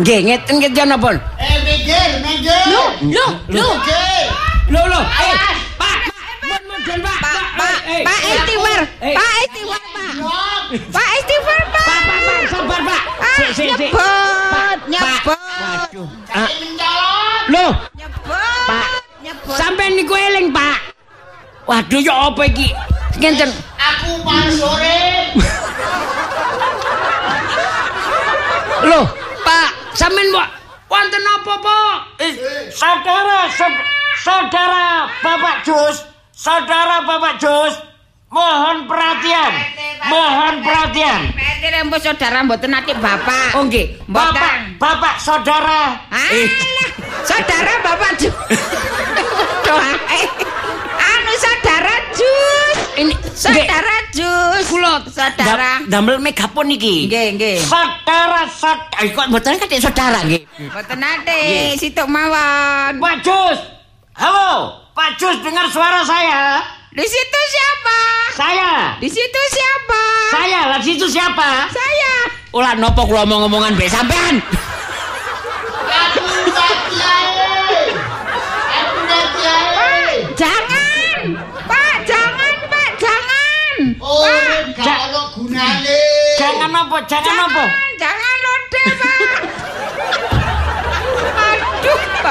[0.00, 1.12] Nggih, ngeten ngeten napa?
[1.36, 2.64] Eh, minggir, minggir.
[2.72, 3.68] Lho, lho, lho.
[4.72, 4.80] Minggir.
[4.80, 5.00] Lho, lho.
[5.04, 5.36] Eh,
[5.76, 5.98] Pak,
[6.48, 7.18] mun mundur, Pak.
[7.20, 8.80] Pak, Pak, Eh, Pak eh, istighfar.
[9.00, 9.14] eh.
[9.14, 10.12] Pak istighfar, Pak.
[10.88, 11.84] Pak istighfar, Pak.
[11.84, 13.02] Pak, Pak, Pak, sabar, Pak.
[13.36, 13.90] Sik, sik, sik.
[13.92, 15.36] nyebut, nyebut.
[15.36, 16.08] Waduh.
[16.32, 17.44] Ah, Mencolot.
[17.52, 18.64] Lho, Nyebut.
[18.68, 18.86] Pak.
[19.22, 19.54] Nyebut.
[19.56, 20.76] sampean niku eling, Pak.
[21.68, 22.72] Waduh, ya apa iki?
[23.20, 23.50] Ngenten.
[23.78, 25.36] Aku Pak Surip.
[28.82, 29.04] Loh,
[29.44, 30.44] Pak, sampean wa
[30.92, 32.20] Wonten apa, Pak?
[32.20, 32.32] Eh,
[32.68, 33.80] saudara, saud-
[34.22, 35.96] saudara Bapak Jus,
[36.32, 37.74] saudara Bapak Jus,
[38.28, 39.52] mohon perhatian.
[40.02, 41.20] Mohon perhatian.
[41.32, 43.54] Pete rembo saudara mboten nate bapak.
[43.54, 45.94] Oh nggih, Bapak, Bapak saudara.
[46.10, 46.46] Eh.
[47.22, 48.34] saudara bapak Jus.
[49.72, 50.28] Eh.
[51.00, 52.76] Anu saudara Jus.
[52.92, 54.68] Ini Saudara Jus.
[54.68, 55.80] Kula saudara.
[55.80, 57.08] da- damel megapon iki.
[57.08, 57.56] Nggih, nggih.
[57.64, 59.00] Saudara, saudara.
[59.00, 60.44] Eh, kok mboten katik saudara nggih.
[60.68, 61.40] Mboten nate
[61.80, 63.00] situk mawon.
[63.00, 63.58] Pak Jus.
[64.12, 66.60] Halo, Pak Jus dengar suara saya?
[66.92, 67.98] Di situ siapa?
[68.36, 68.72] Saya.
[69.00, 70.02] Di situ siapa?
[70.28, 71.72] Saya, lah situ siapa?
[71.72, 72.28] Saya.
[72.52, 74.44] Ulah nopo kula omong-omongan mbek sampean.
[80.36, 81.20] Jangan.
[81.64, 83.76] Pak, jangan, Pak, jangan.
[83.96, 86.04] Oh, Pak, gak ono gunane.
[86.36, 87.64] Jangan nopo, jangan nopo.
[87.96, 88.41] Jangan lode,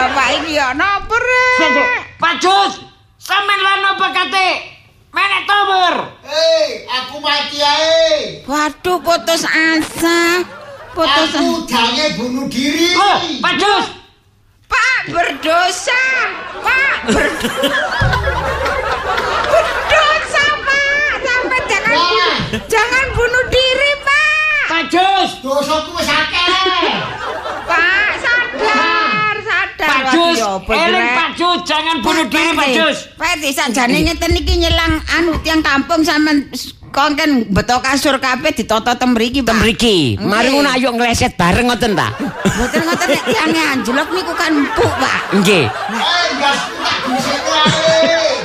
[0.01, 2.17] Bapak ini ya Sik, Rek?
[2.17, 2.81] Pak Jus,
[3.21, 4.49] sampean lah nopo kate?
[5.13, 6.09] Menek tober.
[6.25, 8.41] Hei, aku Mbak Kiai.
[8.49, 10.41] Waduh, putus asa.
[10.97, 11.37] Putus asa.
[11.37, 12.97] Aku jange bunuh diri.
[12.97, 13.85] Loh, Pak Jus.
[14.65, 16.03] Pak, berdosa.
[16.65, 17.77] Pak, berdosa.
[19.53, 21.13] berdosa, Pak.
[21.21, 22.09] Sampai jangan Wah.
[22.09, 24.65] bunuh, jangan bunuh diri, Pak.
[24.65, 25.29] Pak Jus.
[25.45, 26.89] Dosaku wis akeh.
[27.69, 29.00] Pak, sadar.
[29.81, 30.37] Pak Jus,
[30.69, 31.07] eling?
[31.17, 32.97] Pak Jus, jangan bunuh diri Pak Jus.
[33.17, 36.45] Pak Di sakjane ngeten iki nyelang anu tiang kampung sampean
[36.91, 39.55] kon kan beto kasur kabeh ditoto tem mriki, Pak.
[39.57, 42.13] Mriki, mari ngono ayo ngleset bareng ngoten ta?
[42.19, 45.19] Mboten ngoten nek tiange anjlok niku kan empuk, Pak.
[45.41, 45.65] Nggih.
[45.71, 47.89] Eh, gas tak dhisik wae.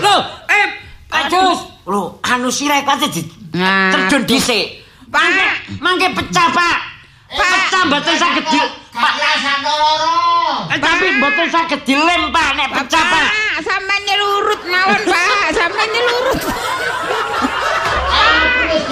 [0.01, 0.66] Loh, eh
[1.11, 1.59] Pak Jus.
[1.87, 3.22] Loh, anu di
[3.57, 4.85] Nah, terjun dhisik.
[5.11, 5.81] Pak.
[5.83, 6.95] Mangke pecah, Pak.
[7.30, 7.42] Pak.
[7.42, 8.58] Pecah mboten saged di
[9.66, 10.14] loro.
[10.70, 13.28] Eh, tapi mboten saged dilem, Pak, nek pecah, Pak.
[13.66, 15.50] sampean nyelurut mawon, Pak.
[15.50, 16.40] Sampean nyelurut.
[18.66, 18.84] Wis.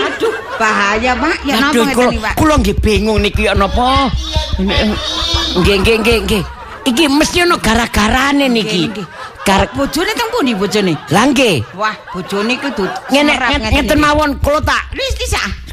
[0.00, 1.36] Aduh, bahaya, Pak.
[1.48, 2.34] Ya napa ngeten kula iki, Pak?
[2.36, 4.12] kula nggih bingung niki ya napa.
[4.60, 6.42] Nggih, nggih, nggih, nggih.
[6.80, 8.92] Iki mesti ono gara-garane niki.
[9.40, 10.92] Gar Bojone teng pundi bojone?
[11.08, 11.64] Lah nggih.
[11.72, 13.40] Wah, bojone kudu Ngene
[13.72, 15.16] ngeten mawon kula tak Lis,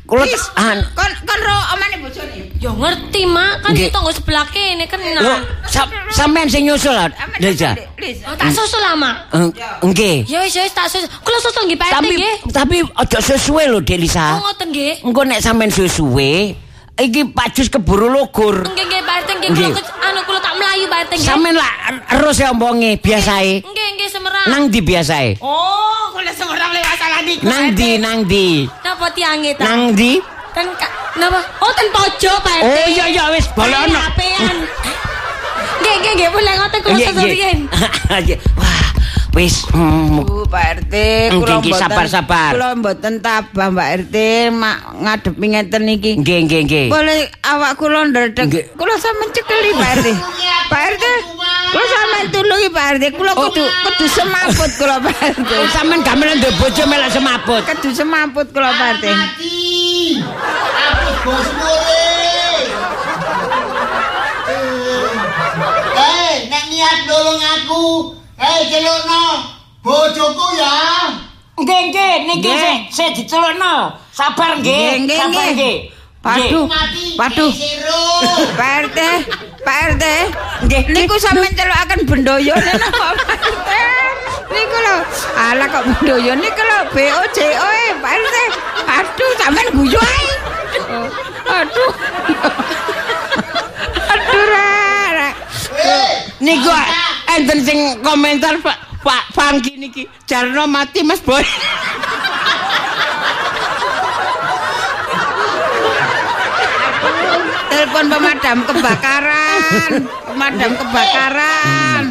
[0.08, 0.80] Tak- ah.
[0.96, 2.36] kon kon ro omane bojone.
[2.64, 3.52] Ya ngerti, Mak.
[3.62, 3.88] Kan Nggih.
[3.88, 5.22] itu tonggo sebelah kene Lho, kenal.
[5.68, 6.96] sa- sampean sing nyusul,
[7.38, 7.76] Deza.
[8.24, 9.16] Oh, tak susul lah, Mak.
[9.36, 9.48] Eh,
[9.84, 10.18] Nggih.
[10.26, 11.12] Ya wis, ya wis tak susul.
[11.22, 12.16] Kula susul nggih Pak Tapi
[12.50, 15.04] tapi aja sesuwe lho, Dek Oh, ngoten nggih.
[15.04, 16.56] Engko nek sampean sesuwe,
[16.98, 18.64] iki Pak Jus keburu lugur.
[18.64, 19.72] Nggih, nggih Pak RT nggih.
[20.58, 20.74] Pak
[21.08, 21.28] RT nggih.
[21.30, 21.72] Sampean lah
[22.10, 23.62] terus ya omonge biasae.
[23.62, 24.48] Nggih, nggih semerang.
[24.50, 25.30] Nang di biasae?
[25.42, 27.44] Oh, kula semerang lewat salah niku.
[27.46, 28.48] Nang di, nang di.
[28.82, 29.64] Napa tiange ta?
[29.64, 30.18] Nang di?
[30.56, 30.68] Ten
[31.18, 31.40] napa?
[31.62, 32.66] Oh, ten pojok Pak RT.
[32.66, 34.00] Oh iya iya wis bolono.
[34.00, 34.58] Apean.
[35.78, 37.32] Nggih, nggih, nggih, boleh ngoten kula susul nggih.
[37.38, 37.60] riyen.
[38.26, 38.38] Nggih.
[38.58, 38.87] Wah,
[39.38, 40.94] wis mm, Bu, Pak RT,
[41.38, 42.52] kula nggih, mboten- sabar, sabar.
[42.58, 44.16] Kula mboten tabah, Mbak RT,
[44.50, 46.12] mak ngadepi ngeten iki.
[46.18, 46.86] nggih nggih nggih.
[46.90, 48.50] Boleh awak kula ndredeg.
[48.74, 50.08] Kula sampean cekeli, Pak RT.
[50.68, 51.04] Pak RT,
[51.70, 53.04] kula sampean tulungi Pak RT.
[53.14, 55.50] Kula kudu kudu semaput kula Pak RT.
[55.54, 57.62] Oh, sampean gamelan ndek bojo melak semaput.
[57.62, 59.06] Kudu semaput kula Pak RT.
[59.06, 59.54] Aku
[61.24, 62.66] bos murid.
[65.94, 67.84] Eh, nek niat nolong aku,
[68.38, 69.24] eh celukno
[69.82, 70.74] bojoku ya.
[71.58, 72.62] Nggih nggih niki Nggih.
[72.62, 73.98] sik sik dicelukno.
[74.14, 75.06] Sabar nggih.
[75.06, 75.78] Nggih, nggih, Sabar nggih.
[76.22, 76.66] Waduh.
[77.18, 77.52] Waduh.
[77.56, 78.04] Siro.
[78.60, 79.00] Pak RT,
[79.64, 80.04] Pak RT.
[80.68, 80.82] Nggih.
[80.92, 83.70] Niku sampean celukaken bendoyo napa Pak RT?
[84.54, 84.98] Niku lho.
[85.38, 88.36] Alah kok bendoyo niku lho BOJO e Pak RT.
[88.88, 90.26] Aduh, sampean guyu ae.
[90.88, 91.08] Oh,
[91.58, 91.92] Aduh.
[94.08, 95.30] Aduh, Ra.
[95.78, 96.12] Eh,
[96.44, 96.70] Niku
[97.38, 101.46] enten sing komentar Pak Pak Fangki niki jarno mati Mas Boy.
[107.70, 109.92] Telepon pemadam kebakaran.
[110.26, 112.04] Pemadam kebakaran.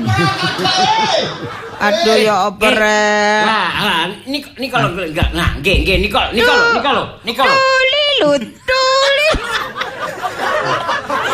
[1.76, 3.42] Aduh ya apa Rek?
[3.44, 5.28] Lah, lah niko niko lho enggak.
[5.34, 7.52] Nah, nggih nggih niko niko lho niko lho niko lho.
[7.52, 9.40] Tulilut, tulilut.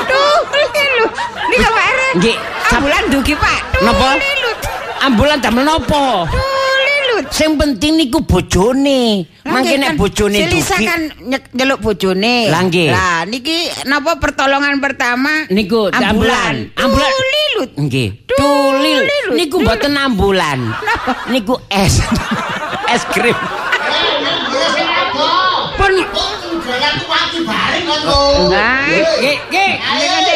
[0.09, 1.12] Tulilut.
[1.53, 2.01] Niko Pak RT.
[2.12, 2.36] Nggih.
[2.72, 3.60] Ambulan dugi Pak.
[3.80, 4.20] Napa?
[5.00, 6.28] Ambulan damel napa?
[6.28, 7.24] Tulilut.
[7.32, 9.24] Sing penting niku bojone.
[9.48, 10.86] Mangke nek bojone Selisa dugi.
[10.86, 12.52] kan nyek- nyeluk bojone.
[12.52, 12.88] Lah, nggih.
[12.92, 15.48] Lah niki napa pertolongan pertama?
[15.48, 16.68] Niku ambulan.
[16.76, 17.10] ambulan.
[17.10, 17.70] Tulilut.
[17.80, 18.08] Nggih.
[18.28, 19.08] Tulilut.
[19.08, 19.28] Tulil.
[19.32, 20.60] Niku mboten ambulan.
[21.32, 21.96] Niku es.
[22.94, 23.36] es krim.
[25.80, 25.92] Pun
[28.02, 29.72] Nggih, nggih.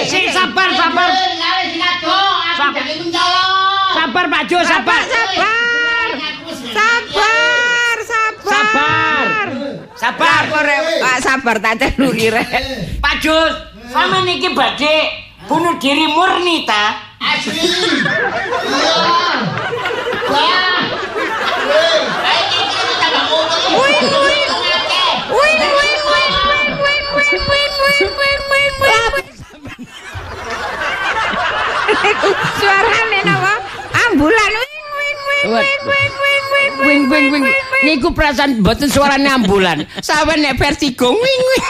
[0.06, 1.35] Sik sabar, sabar.
[2.66, 2.82] Sabar.
[3.94, 5.02] Sabar Pak Jo, sabar.
[5.06, 6.08] sabar.
[6.74, 8.46] Sabar, sabar.
[8.50, 9.46] Sabar.
[9.94, 10.42] Sabar.
[10.98, 12.50] Pak sabar tak celuri rek.
[12.98, 13.54] Pak Jus,
[13.94, 14.96] sama niki badhe
[15.46, 17.06] bunuh diri murni ta?
[17.22, 17.54] Asli.
[17.54, 18.98] Iya.
[20.26, 20.82] Wah.
[22.26, 22.42] Hei,
[23.06, 24.35] ayo
[37.96, 39.88] Niku perasaan mboten suarane ambulan.
[40.04, 41.64] Sawen nek vertigo wing wing.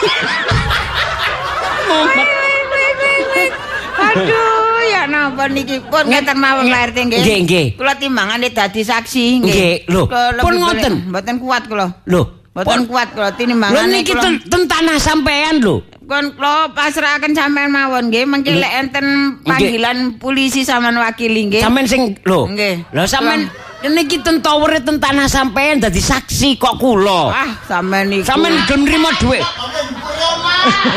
[3.97, 7.19] Aduh, ya napa niki pun ngeten mawon RT nggih.
[7.23, 7.65] Nggih, nggih.
[7.79, 9.55] Kula timbangane dadi saksi nggih.
[9.55, 10.03] Nggih, lho,
[10.43, 10.93] pun ngoten.
[11.07, 11.87] Mboten kuat kula.
[12.11, 12.21] Lho,
[12.51, 14.03] Mboten kuat kula Lho tinimbangane.
[14.03, 15.79] niki ten tanah sampean lho.
[16.11, 21.63] Kon kula pasrahaken sampean mawon nggih, mengki lek enten panggilan polisi sampean wakili nggih.
[21.63, 22.51] Sampean sing lho.
[22.51, 22.83] Nggih.
[22.91, 23.47] Lho sampean
[23.85, 27.29] niki ten towere ten tanah sampean dadi saksi kok kula.
[27.29, 28.25] Ah, sampean niku.
[28.25, 29.45] Sampean gelem nrimo dhuwit.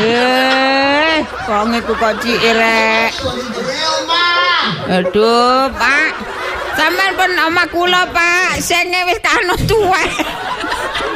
[0.01, 3.11] Eh, kok iku kok cike rek.
[4.89, 6.11] Aduh, Pak.
[6.73, 8.57] Sampean pun omah kula, Pak.
[8.57, 10.09] Sing wis kanu tuwek.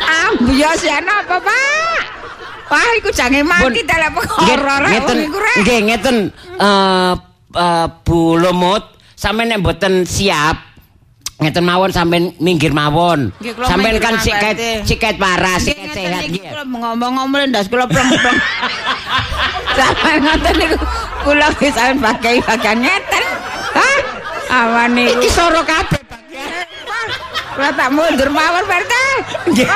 [0.05, 1.99] Ambios ya napa, Pak?
[2.65, 5.17] Wah, iku jange mati dalam perkara rek ngeten
[5.61, 6.17] nggih ngeten
[6.57, 7.13] eh
[7.53, 10.74] eh, Bu Lumut sampean nek mboten siap
[11.35, 13.29] ngeten mawon sampean minggir mawon
[13.67, 14.55] sampean kan siket
[14.87, 18.39] siket parah siket sehat nggih kula ngomong-ngomong ndas kula pleng-pleng.
[19.75, 20.77] Sampeyan ngoten niku
[21.27, 23.23] kula wis sampeyan pakai bagian ngeten.
[23.75, 23.97] Hah?
[24.63, 25.19] Awan niku.
[25.19, 25.99] iki soro kabeh
[27.55, 28.93] Kula tak mundur mawon, Pak RT.
[29.51, 29.67] nggih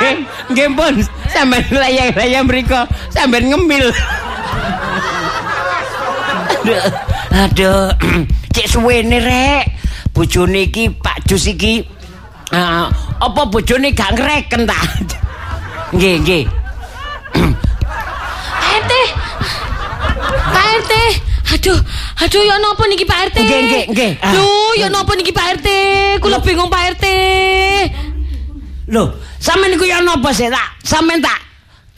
[0.52, 0.94] nggih pun
[1.28, 2.80] sampean layang-layang mriku
[3.12, 3.92] sampean ngemil
[6.60, 6.82] aduh
[7.32, 7.84] aduh
[8.54, 9.64] cek suwene rek
[10.14, 11.84] bojone iki Pak Jus iki
[12.52, 12.86] eh,
[13.20, 14.78] apa bojone gak ngreken ta
[15.96, 16.44] nggih nggih
[18.60, 18.92] Pak RT.
[20.54, 20.92] Pak RT.
[21.50, 21.78] Aduh,
[22.22, 23.36] aduh ya napa niki Pak RT?
[23.42, 24.12] Nggih, nggih, nggih.
[24.22, 24.32] Ah.
[24.38, 25.68] Lho, ya napa niki Pak RT?
[26.22, 27.06] Kula bingung Pak RT.
[28.90, 30.78] Loh, sampean niku ya napa sih tak?
[30.82, 31.38] Sampean tak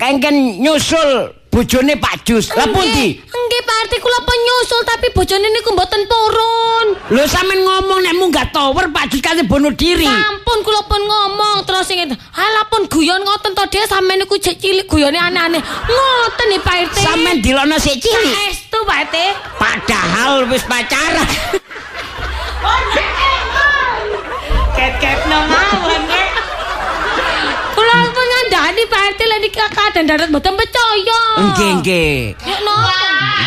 [0.01, 2.49] kengken nyusul bojone Pak Jus.
[2.57, 3.21] Lah pundi?
[3.21, 6.87] Nggih Pak RT kula penyusul tapi bojone niku mboten purun.
[7.13, 10.09] Lho sampean ngomong nek munggah tower Pak Jus kate bunuh diri.
[10.09, 12.01] Sampun kula pun ngomong terus sing.
[12.09, 15.61] Halah pun guyon ngoten to dhewe sampean niku cek cilik guyone aneh-aneh.
[15.61, 16.97] Ngoten nih Pak RT.
[17.05, 18.33] Sampean dilono sik cilik.
[18.33, 19.17] Saestu Pak RT.
[19.61, 21.29] Padahal wis pacaran.
[24.73, 25.82] Ket-ket no mawon, Rek.
[28.93, 31.21] Pak RT lek niki keadaan darat mboten percaya.
[31.41, 32.17] Nggih, nggih.
[32.45, 32.97] Ya napa?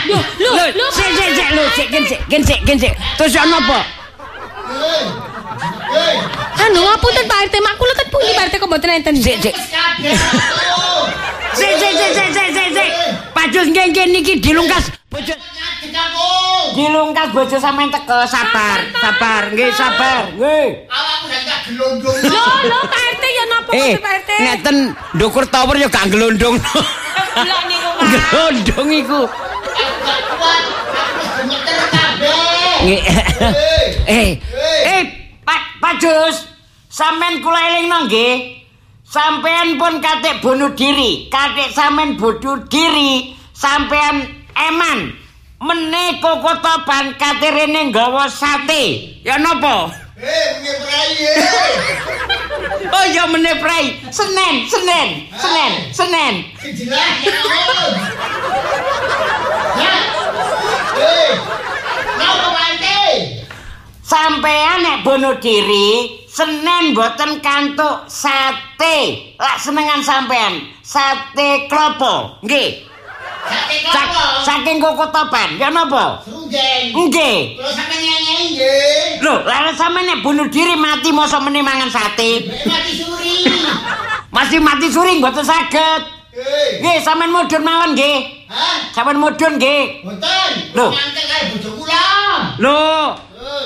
[0.09, 0.85] Lho, lho, Lho, lho.
[0.89, 2.93] sik sik sik lho, sik gen sik gen sik gen sik.
[3.17, 3.79] Terus ya napa?
[6.65, 9.13] Anu ngapunten Pak RT, mak kula kan pundi Pak RT kok mboten enten.
[9.21, 9.55] Sik sik.
[11.53, 12.89] Sik sik sik sik sik sik sik.
[13.37, 14.89] Pak Jus nggih niki dilungkas
[15.95, 20.67] bojo dilungkas bojo sampean teko sabar sabar nggih sabar nggih.
[20.91, 22.17] Awakku gak tak gelondong.
[22.19, 24.31] Lho, lho Pak RT ya napa Eh, Pak RT?
[24.43, 24.77] ngeten
[25.15, 26.55] ndukur tower ya gak gelondong.
[28.11, 29.21] Gelondong iku.
[31.95, 32.11] Gak.
[32.85, 33.01] Nggih.
[34.05, 34.29] Hei.
[34.45, 35.01] Eh, eh,
[35.41, 36.45] Pak Pak Jus,
[36.91, 38.61] sampean kula elingno nggih.
[39.05, 44.27] Sampean pun katik bunuh diri, katik sampean bunuh diri, sampean
[44.57, 45.24] eman.
[45.59, 49.15] Meneh koko toban kate rene nggawa sate.
[49.23, 49.87] Ya napa?
[50.15, 51.11] Prai.
[51.15, 51.71] hei.
[52.95, 53.97] Oh ya meneh prai.
[54.11, 56.35] Senen, Senen, Senen, Senen.
[56.59, 57.39] Sing jelas ya.
[57.39, 57.93] Om.
[59.79, 59.95] Ya.
[60.95, 61.27] Hei.
[62.19, 62.71] Napa Pak
[64.05, 69.33] Sampean nek bunuh diri, Senin boten kantuk sate.
[69.41, 70.53] Lak senengan sampean,
[70.83, 72.43] sate klopo.
[72.45, 72.94] Nggih.
[74.45, 75.57] Saking koko topan.
[75.57, 76.21] Ya napa?
[76.25, 76.83] Srungen.
[76.93, 77.57] Nggih.
[77.57, 79.23] Kalau sampe nyanyi nggih.
[79.25, 82.45] Lho, lah sampean nek bunuh diri mati mosok meneh mangan sate.
[82.65, 83.49] Mati suri.
[84.35, 86.01] Masih mati suring mboten saged.
[86.81, 88.45] Nggih, sampean mudhun mawon nggih.
[88.51, 88.77] Hah?
[88.93, 90.05] Sampean mudhun nggih.
[90.05, 90.51] Boten.
[90.77, 90.91] Loh.
[90.91, 92.05] Nyantek karo bojo kula.
[92.61, 92.85] Lho,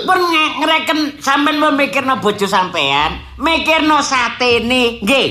[0.06, 0.20] pun
[0.64, 5.04] ngereken sampean mau mikirno bojo sampean, mikirno satene.
[5.04, 5.30] Nggih.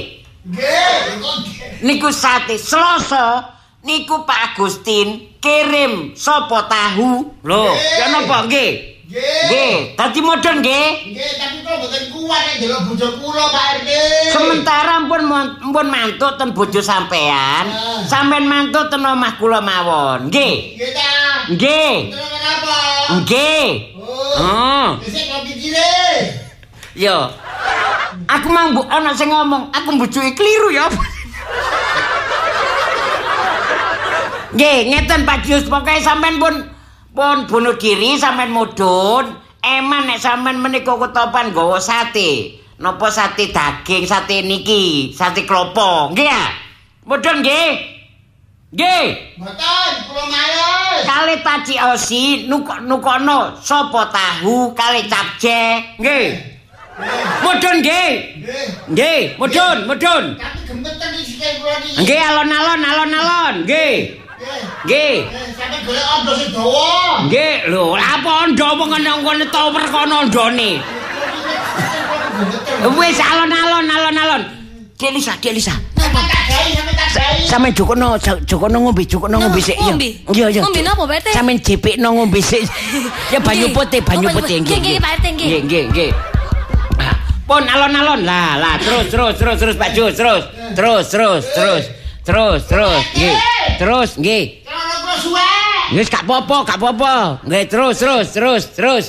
[0.49, 1.37] Nggih, nggih.
[1.79, 3.58] Niku sate Selasa
[3.89, 7.41] niku Pak Agustin kirim sopo tahu.
[7.41, 7.73] Nggih.
[7.97, 8.71] ya napa nggih?
[9.09, 11.17] Nggih, dadi modon nggih.
[11.17, 13.91] Nggih, tapi kula mboten kuat nek delok bojo kula Pak RT.
[14.37, 15.23] Sementara pun
[15.73, 17.73] pun mantuk ten bojo sampean.
[18.05, 20.29] Sampean mantuk ten omah kula mawon.
[20.29, 20.77] Nggih.
[20.77, 21.13] Nggih ta.
[21.49, 21.97] Nggih.
[23.25, 23.69] Nggih.
[24.37, 25.01] Oh.
[25.01, 25.97] Wis kok pikire.
[26.93, 27.33] Yo.
[28.29, 30.85] Aku mau mbok ana sing ngomong, aku mbujuki kliru ya.
[34.49, 36.65] Nggih, ngeten Pak Jus, pokoke sampean pun
[37.13, 39.29] pun bunuh diri sampean mudun.
[39.61, 42.57] Eman nek sampean menika ketopan nggawa sate.
[42.81, 46.09] Napa sate daging, sate niki, sate klopo.
[46.17, 46.45] Nggih ya?
[47.05, 47.71] Mudun nggih.
[48.73, 49.05] Nggih.
[49.37, 51.05] Mboten, kula males.
[51.05, 55.93] Kali taci osi nuk nukono sapa tahu kali capje.
[56.01, 56.27] Nggih.
[57.45, 58.11] Mudun nggih.
[58.97, 59.21] Nggih.
[59.37, 60.25] Mudun, mudun.
[60.41, 62.01] Tapi gemeter iki sikil kula niki.
[62.01, 63.55] Nggih, alon-alon, alon-alon.
[63.69, 64.25] Nggih.
[64.39, 64.63] Nggih.
[64.87, 65.17] Nggih.
[65.59, 67.27] Sampe golek ondo sing dawa.
[67.27, 70.71] Nggih, lho, apa ondo apa ngene ngene tower kono ondone.
[72.95, 74.43] Wis alon-alon, alon-alon.
[74.99, 75.75] Dek Lisa, Dek Lisa.
[77.49, 78.15] Sampe jokono,
[78.47, 79.75] jokono ngombe, jokono ngombe sik.
[79.75, 79.91] Iya.
[79.91, 80.09] ngombe?
[80.31, 80.61] Iya, iya.
[80.63, 81.27] Ngombe napa, Pak RT?
[81.35, 82.63] Sampe jepikno ngombe sik.
[83.33, 84.63] Ya banyu putih, banyu putih.
[84.63, 85.47] Nggih, nggih, Pak RT, nggih.
[85.49, 86.11] Nggih, nggih, nggih.
[87.03, 87.15] Ah,
[87.49, 88.21] Pun alon-alon.
[88.23, 90.45] Lah, lah, terus, terus, terus, terus, Pak Jus, terus.
[90.77, 91.85] Terus, terus, terus.
[92.29, 93.37] Terus, terus, nggih.
[93.81, 94.45] Terus, nggih.
[95.97, 97.41] Wis gak apa-apa, gak apa-apa.
[97.49, 99.07] Nggih, terus, terus, terus, terus.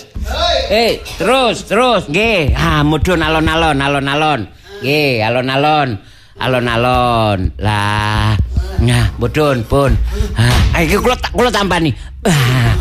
[0.72, 2.56] Eh, terus, terus, nggih.
[2.56, 4.48] Ah, mudhun alon-alon, alon-alon.
[4.80, 6.00] Nggih, alon-alon.
[6.40, 7.60] Alon-alon.
[7.60, 8.40] Lah.
[8.80, 9.92] Nah, mudhun, pun.
[10.40, 11.92] Ah, iki kula tak kula tampani.
[12.24, 12.72] Ah,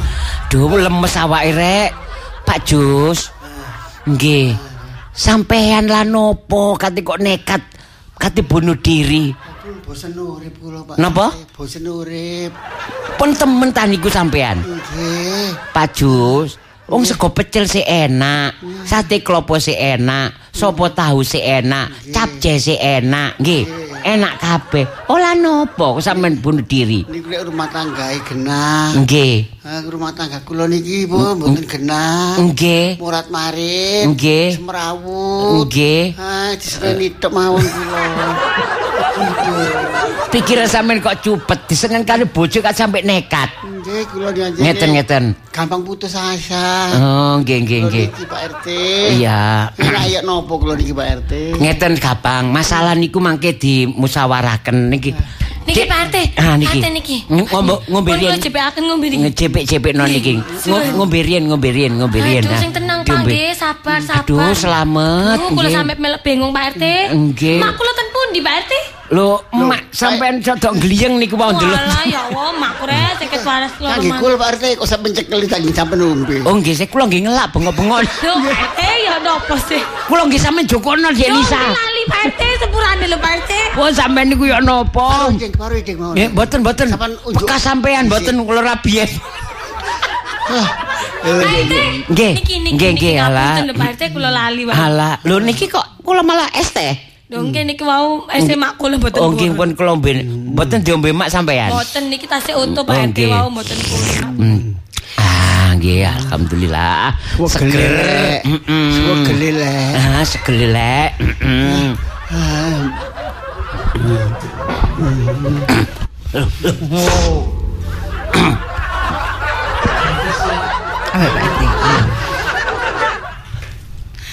[0.46, 1.90] duh lemes awake rek.
[2.46, 3.34] Pak Jus.
[4.06, 4.54] Nggih.
[5.10, 7.58] Sampean lah nopo kate kok nekat
[8.14, 9.34] kate bunuh diri.
[9.88, 11.00] Bosen urip kula, Pak.
[11.00, 11.32] Napa?
[11.56, 12.52] Bosen urip.
[13.16, 14.60] Pun temen ta niku sampean.
[14.60, 15.72] Nggih.
[15.72, 22.12] Pak Jus, wong sego pecel sih enak, sate klopo sih enak, sopo tahu sih enak,
[22.12, 23.64] capce sih enak, nggih.
[24.04, 24.84] Enak kabeh.
[25.08, 27.08] Olah nopo sampean bunuh diri?
[27.08, 28.92] Niku lek rumah tanggae genah.
[28.92, 29.64] Nggih.
[29.64, 32.36] Ah, rumah tangga kula niki pun mboten genah.
[32.36, 33.00] Nggih.
[33.00, 34.04] Murat marit.
[34.12, 34.52] Nggih.
[34.52, 35.64] Semrawut.
[35.64, 36.12] Nggih.
[36.20, 38.04] Ah, diseni tok mawon kula.
[40.28, 43.48] Pikiran sampean kok cupet diseneng kali bojo kok sampe nekat.
[43.64, 44.60] Nggih, kula nyanyi.
[44.60, 45.24] Ngeten-ngeten.
[45.48, 46.92] Gampang putus asa.
[47.00, 48.06] Oh, nggih nggih nggih.
[48.28, 48.66] Pak RT.
[49.16, 49.72] Iya.
[49.72, 51.32] Ora ya nopo kula niki Pak RT.
[51.56, 52.44] Ngeten gampang.
[52.52, 55.16] Masalah niku mangke dimusyawarahaken niki.
[55.64, 56.16] Niki Pak RT.
[56.36, 57.24] Ah niki.
[57.32, 58.28] Ngombe ngombe riyen.
[58.28, 59.22] kula jepekaken ngombe niki.
[59.24, 60.32] Ngejepek-jepek non niki.
[60.44, 62.44] Ngo- Ngombe riyen, ngombe riyen, ngombe riyen.
[62.44, 62.60] Aduh, ah.
[62.60, 64.28] sing tenang Pak nggih, sabar, sabar.
[64.28, 65.40] Aduh, selamat.
[65.40, 65.72] Kula nggih.
[65.72, 66.84] sampe melek bingung Pak RT.
[67.16, 67.64] Nggih.
[67.64, 68.72] Mak kula ten pundi Pak RT?
[69.08, 71.72] Lho, mak sampean cocok gliyeng niku mau ndelok.
[71.72, 74.20] Walah ya Allah, mak kure seket waras loro Kangge man.
[74.20, 76.36] kula Pak RT kok sampe cekel saking sampe nombe.
[76.44, 78.04] Oh nggih, saya kula nggih ngelak bengok-bengok.
[78.04, 79.80] Lho, Pak RT ya napa sih?
[80.04, 81.56] Kula nggih sampean jokono Dek Yo, Lisa.
[81.56, 83.52] lali Pak RT sepurane lho Pak RT.
[83.80, 85.32] Oh sampean niku ya napa?
[85.40, 86.12] Jeng baru jeng mawon.
[86.12, 86.86] Nggih, mboten mboten.
[86.92, 89.12] Sampean unjuk- Bekas sampean mboten kula rabies.
[90.44, 90.68] Pak
[91.24, 91.74] RT.
[92.12, 93.56] Nggih, Niki niki nggih, niki nggih, alah.
[93.72, 94.76] Pak RT kula lali wae.
[95.24, 97.07] Lho niki kok kula malah es teh.
[97.28, 99.20] Nggih niki wau ese mak kula mboten.
[99.20, 101.68] Oh nggih pun kula mben mboten diombe mak sampean.
[101.68, 103.28] Mboten niki tasih utuh Pak RT nggih.
[103.28, 104.32] wau mboten purun.
[104.40, 104.60] Hmm.
[105.20, 107.12] Ah, nggih, alhamdulillah.
[107.52, 108.40] Seger.
[109.28, 109.60] gelek.
[109.92, 111.12] Ah, RT.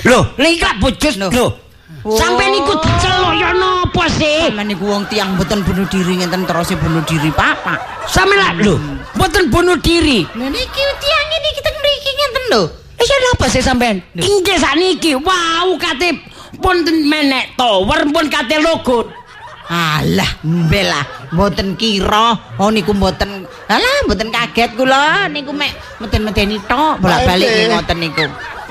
[0.08, 1.65] Lho, niki bojos Lho.
[2.06, 2.14] Oh.
[2.14, 4.46] Sampai niku diceluk ya napa sih?
[4.46, 7.82] Sampeyan niku wong tiang mboten bunuh diri ngenten terus bunuh diri Papa.
[8.06, 8.78] Sampe lak lho,
[9.18, 10.22] mboten bunuh diri.
[10.38, 12.64] Lha niki tiang ini kita mriki ngenten lho.
[13.02, 14.06] Eh ya napa sih sampean?
[14.14, 16.22] Inggih sakniki, wow kate
[16.62, 19.10] pun menek tower pun kate logo.
[19.66, 21.02] Alah, mbela,
[21.34, 23.50] mboten kira, oh niku mboten.
[23.66, 28.26] Alah, mboten kaget kula, niku mek meden-medeni tok, bolak-balik Pak ngoten niku.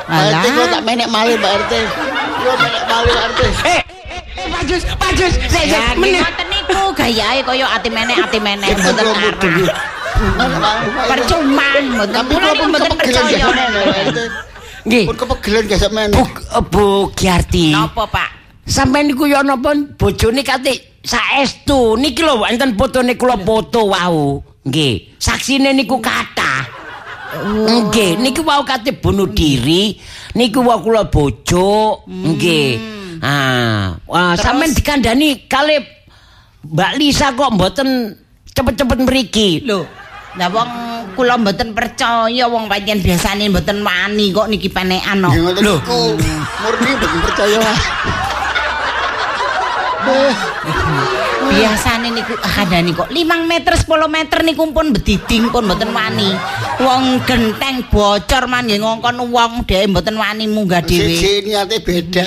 [0.07, 0.83] Pak RT kula tak Alah.
[0.87, 1.73] menek malih Pak RT.
[2.39, 3.41] Kula menek malih Pak RT.
[3.43, 3.83] Eh, eh,
[4.55, 6.21] Pajus, Pajus, sik Ya, sik nggih meneh.
[6.23, 9.35] ngoten niku kaya ati menek ati menek mboten arah.
[9.35, 10.75] Menek Pak.
[11.11, 13.47] Percuma, mboten kula niku pun mboten percaya.
[13.51, 14.19] menek Pak RT.
[14.85, 15.05] Nggih.
[15.11, 16.15] Pun kepegelen gak menek.
[16.15, 16.87] Bu, eh, Bu
[17.19, 17.75] Giarti.
[17.75, 18.31] Napa, Pak?
[18.65, 22.01] Sampeyan niku ya napa bojone kate saestu.
[22.01, 24.41] Niki lho enten fotone kula foto wau.
[24.65, 26.65] Nggih, saksine niku kathah.
[27.45, 30.01] Nggih, niku wau kate bunuh diri.
[30.33, 32.01] Niku wau kula bojo.
[32.09, 32.97] Nggih.
[33.25, 35.81] Ah, wah sampeyan dikandani kali
[36.65, 38.17] Mbak Lisa kok mboten
[38.53, 39.65] cepet-cepet mriki.
[39.65, 39.85] Lho,
[40.41, 40.71] lah wong
[41.13, 45.29] kula mboten percaya wong pancen biasane mboten wani kok niki penekan no.
[45.33, 46.17] Niku.
[46.65, 47.73] Murni mboten percaya.
[51.45, 56.33] Biasane niku kandhani kok 5 meter 10 meter niku pun bediding pun mboten wani.
[56.81, 61.15] Wong genteng bocor man nggih ngongkon wong dhewe mboten wani munggah dhewe.
[61.15, 62.27] Siji niate beda.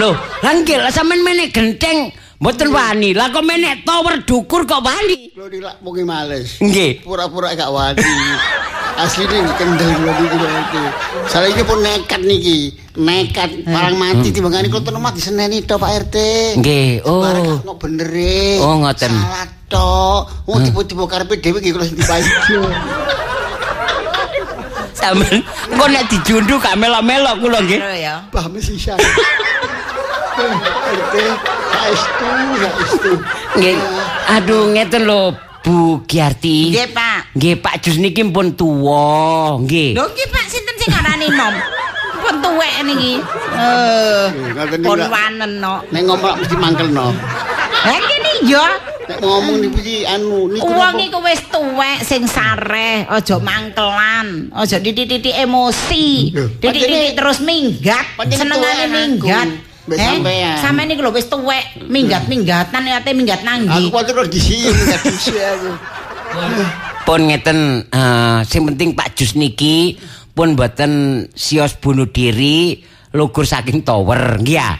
[0.00, 2.10] Loh, lah nggih lah sampean menek genteng
[2.42, 3.14] mboten wani.
[3.14, 5.30] Lah kok menek tower dukur kok wani?
[5.36, 6.58] Lho dilak mungi males.
[6.58, 7.04] Nggih.
[7.04, 8.02] Pura-pura gak wani.
[8.94, 10.82] Asline kendel kula niki lho iki.
[11.26, 12.78] Saiki pun nekat niki.
[12.94, 16.16] Nekat parang mati timbangane kula tenan mati seneni tok Pak RT.
[16.62, 17.02] Nggih.
[17.02, 17.26] Oh.
[17.66, 18.62] Kok bener e.
[18.62, 19.10] Oh, ngoten.
[19.10, 20.46] Salah tok.
[20.46, 22.30] Wong tiba-tiba karepe dhewe iki kula sing dipayu.
[24.94, 25.42] Sampeyan
[25.74, 27.80] engko nek dijundu gak melok-melok kula nggih.
[27.98, 28.22] Ya.
[28.30, 28.94] Paham sih Syah.
[30.94, 31.14] RT,
[31.70, 32.30] saestu,
[32.62, 33.12] saestu.
[33.58, 33.76] Nggih.
[34.38, 35.34] Aduh ngeten lho
[35.64, 36.76] Bu Giarti.
[36.76, 37.20] Nggih, Pak.
[37.32, 39.96] Nggih, Pak Jus niki pun tuwa, nggih.
[39.96, 41.54] Lho nggih Pak sinten sing ngarani nom?
[42.20, 43.12] Pun tuwek niki.
[43.56, 44.24] Eh,
[44.84, 45.08] pun Pak.
[45.08, 45.80] wanen no.
[45.88, 47.16] Nek ngomong mesti mangkelno.
[47.80, 48.66] Lah kene ya.
[49.08, 54.76] Nek ngomong niku iki anu niku Wong iku wis tuwek sing sareh, aja mangkelan, aja
[54.80, 56.32] titik-titik emosi.
[56.60, 59.48] Titik-titik terus minggat, senengane minggat.
[59.84, 60.56] Aku, mbek sampean.
[60.64, 65.36] Sampeyan iki lho wis tuwek, minggat-minggatan ate minggat nang Aku kuwatir kok disium gak disi
[65.36, 65.70] aku.
[67.04, 70.00] Pun ngeten eh, sing penting Pak Jus niki
[70.32, 72.80] pun mboten sios bunuh diri
[73.14, 74.72] lugur saking tower, nggih ya.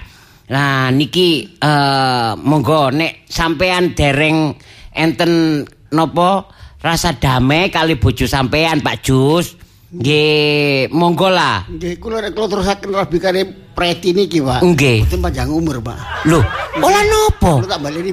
[0.51, 4.57] Nah niki eh, monggo nek sampean dereng
[4.97, 6.49] enten nopo
[6.81, 9.64] rasa damai kali bojo sampean Pak Jus.
[9.95, 11.63] Nggih, monggo lah.
[11.71, 13.43] Nggih kula nek kula terusaken rabikane
[13.79, 14.67] preti niki, Pak.
[14.67, 15.07] Nggih.
[15.07, 16.27] Mboten panjang umur, Pak.
[16.27, 16.43] Loh,
[16.83, 17.63] olah nopo?
[17.63, 18.11] Kula tak baleni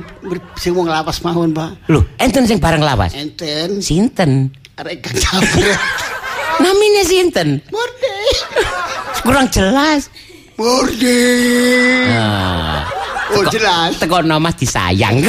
[0.61, 1.89] sing wong lawas mawon, Pak.
[1.89, 3.17] Loh, enten sing bareng lawas.
[3.17, 4.53] Enten Sinten?
[4.77, 5.77] arek gak jabret.
[6.61, 7.61] Namine sinten?
[7.73, 8.17] Morde.
[9.25, 10.09] Kurang jelas.
[10.57, 11.21] Morde.
[12.13, 12.85] Ah,
[13.31, 13.97] Oh jelas.
[13.97, 15.21] teko Mas disayang.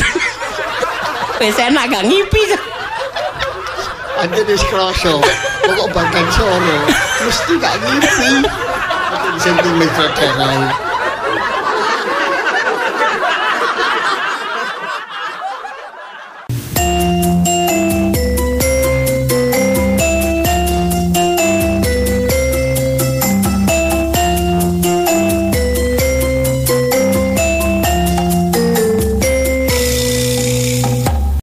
[1.40, 2.42] Wis enak gak ngipi.
[4.20, 5.18] Ade wis kroso.
[5.62, 6.78] Pokok bakal sore.
[7.22, 8.32] Mesti gak ngipi.
[9.38, 10.91] Sentimen saudara.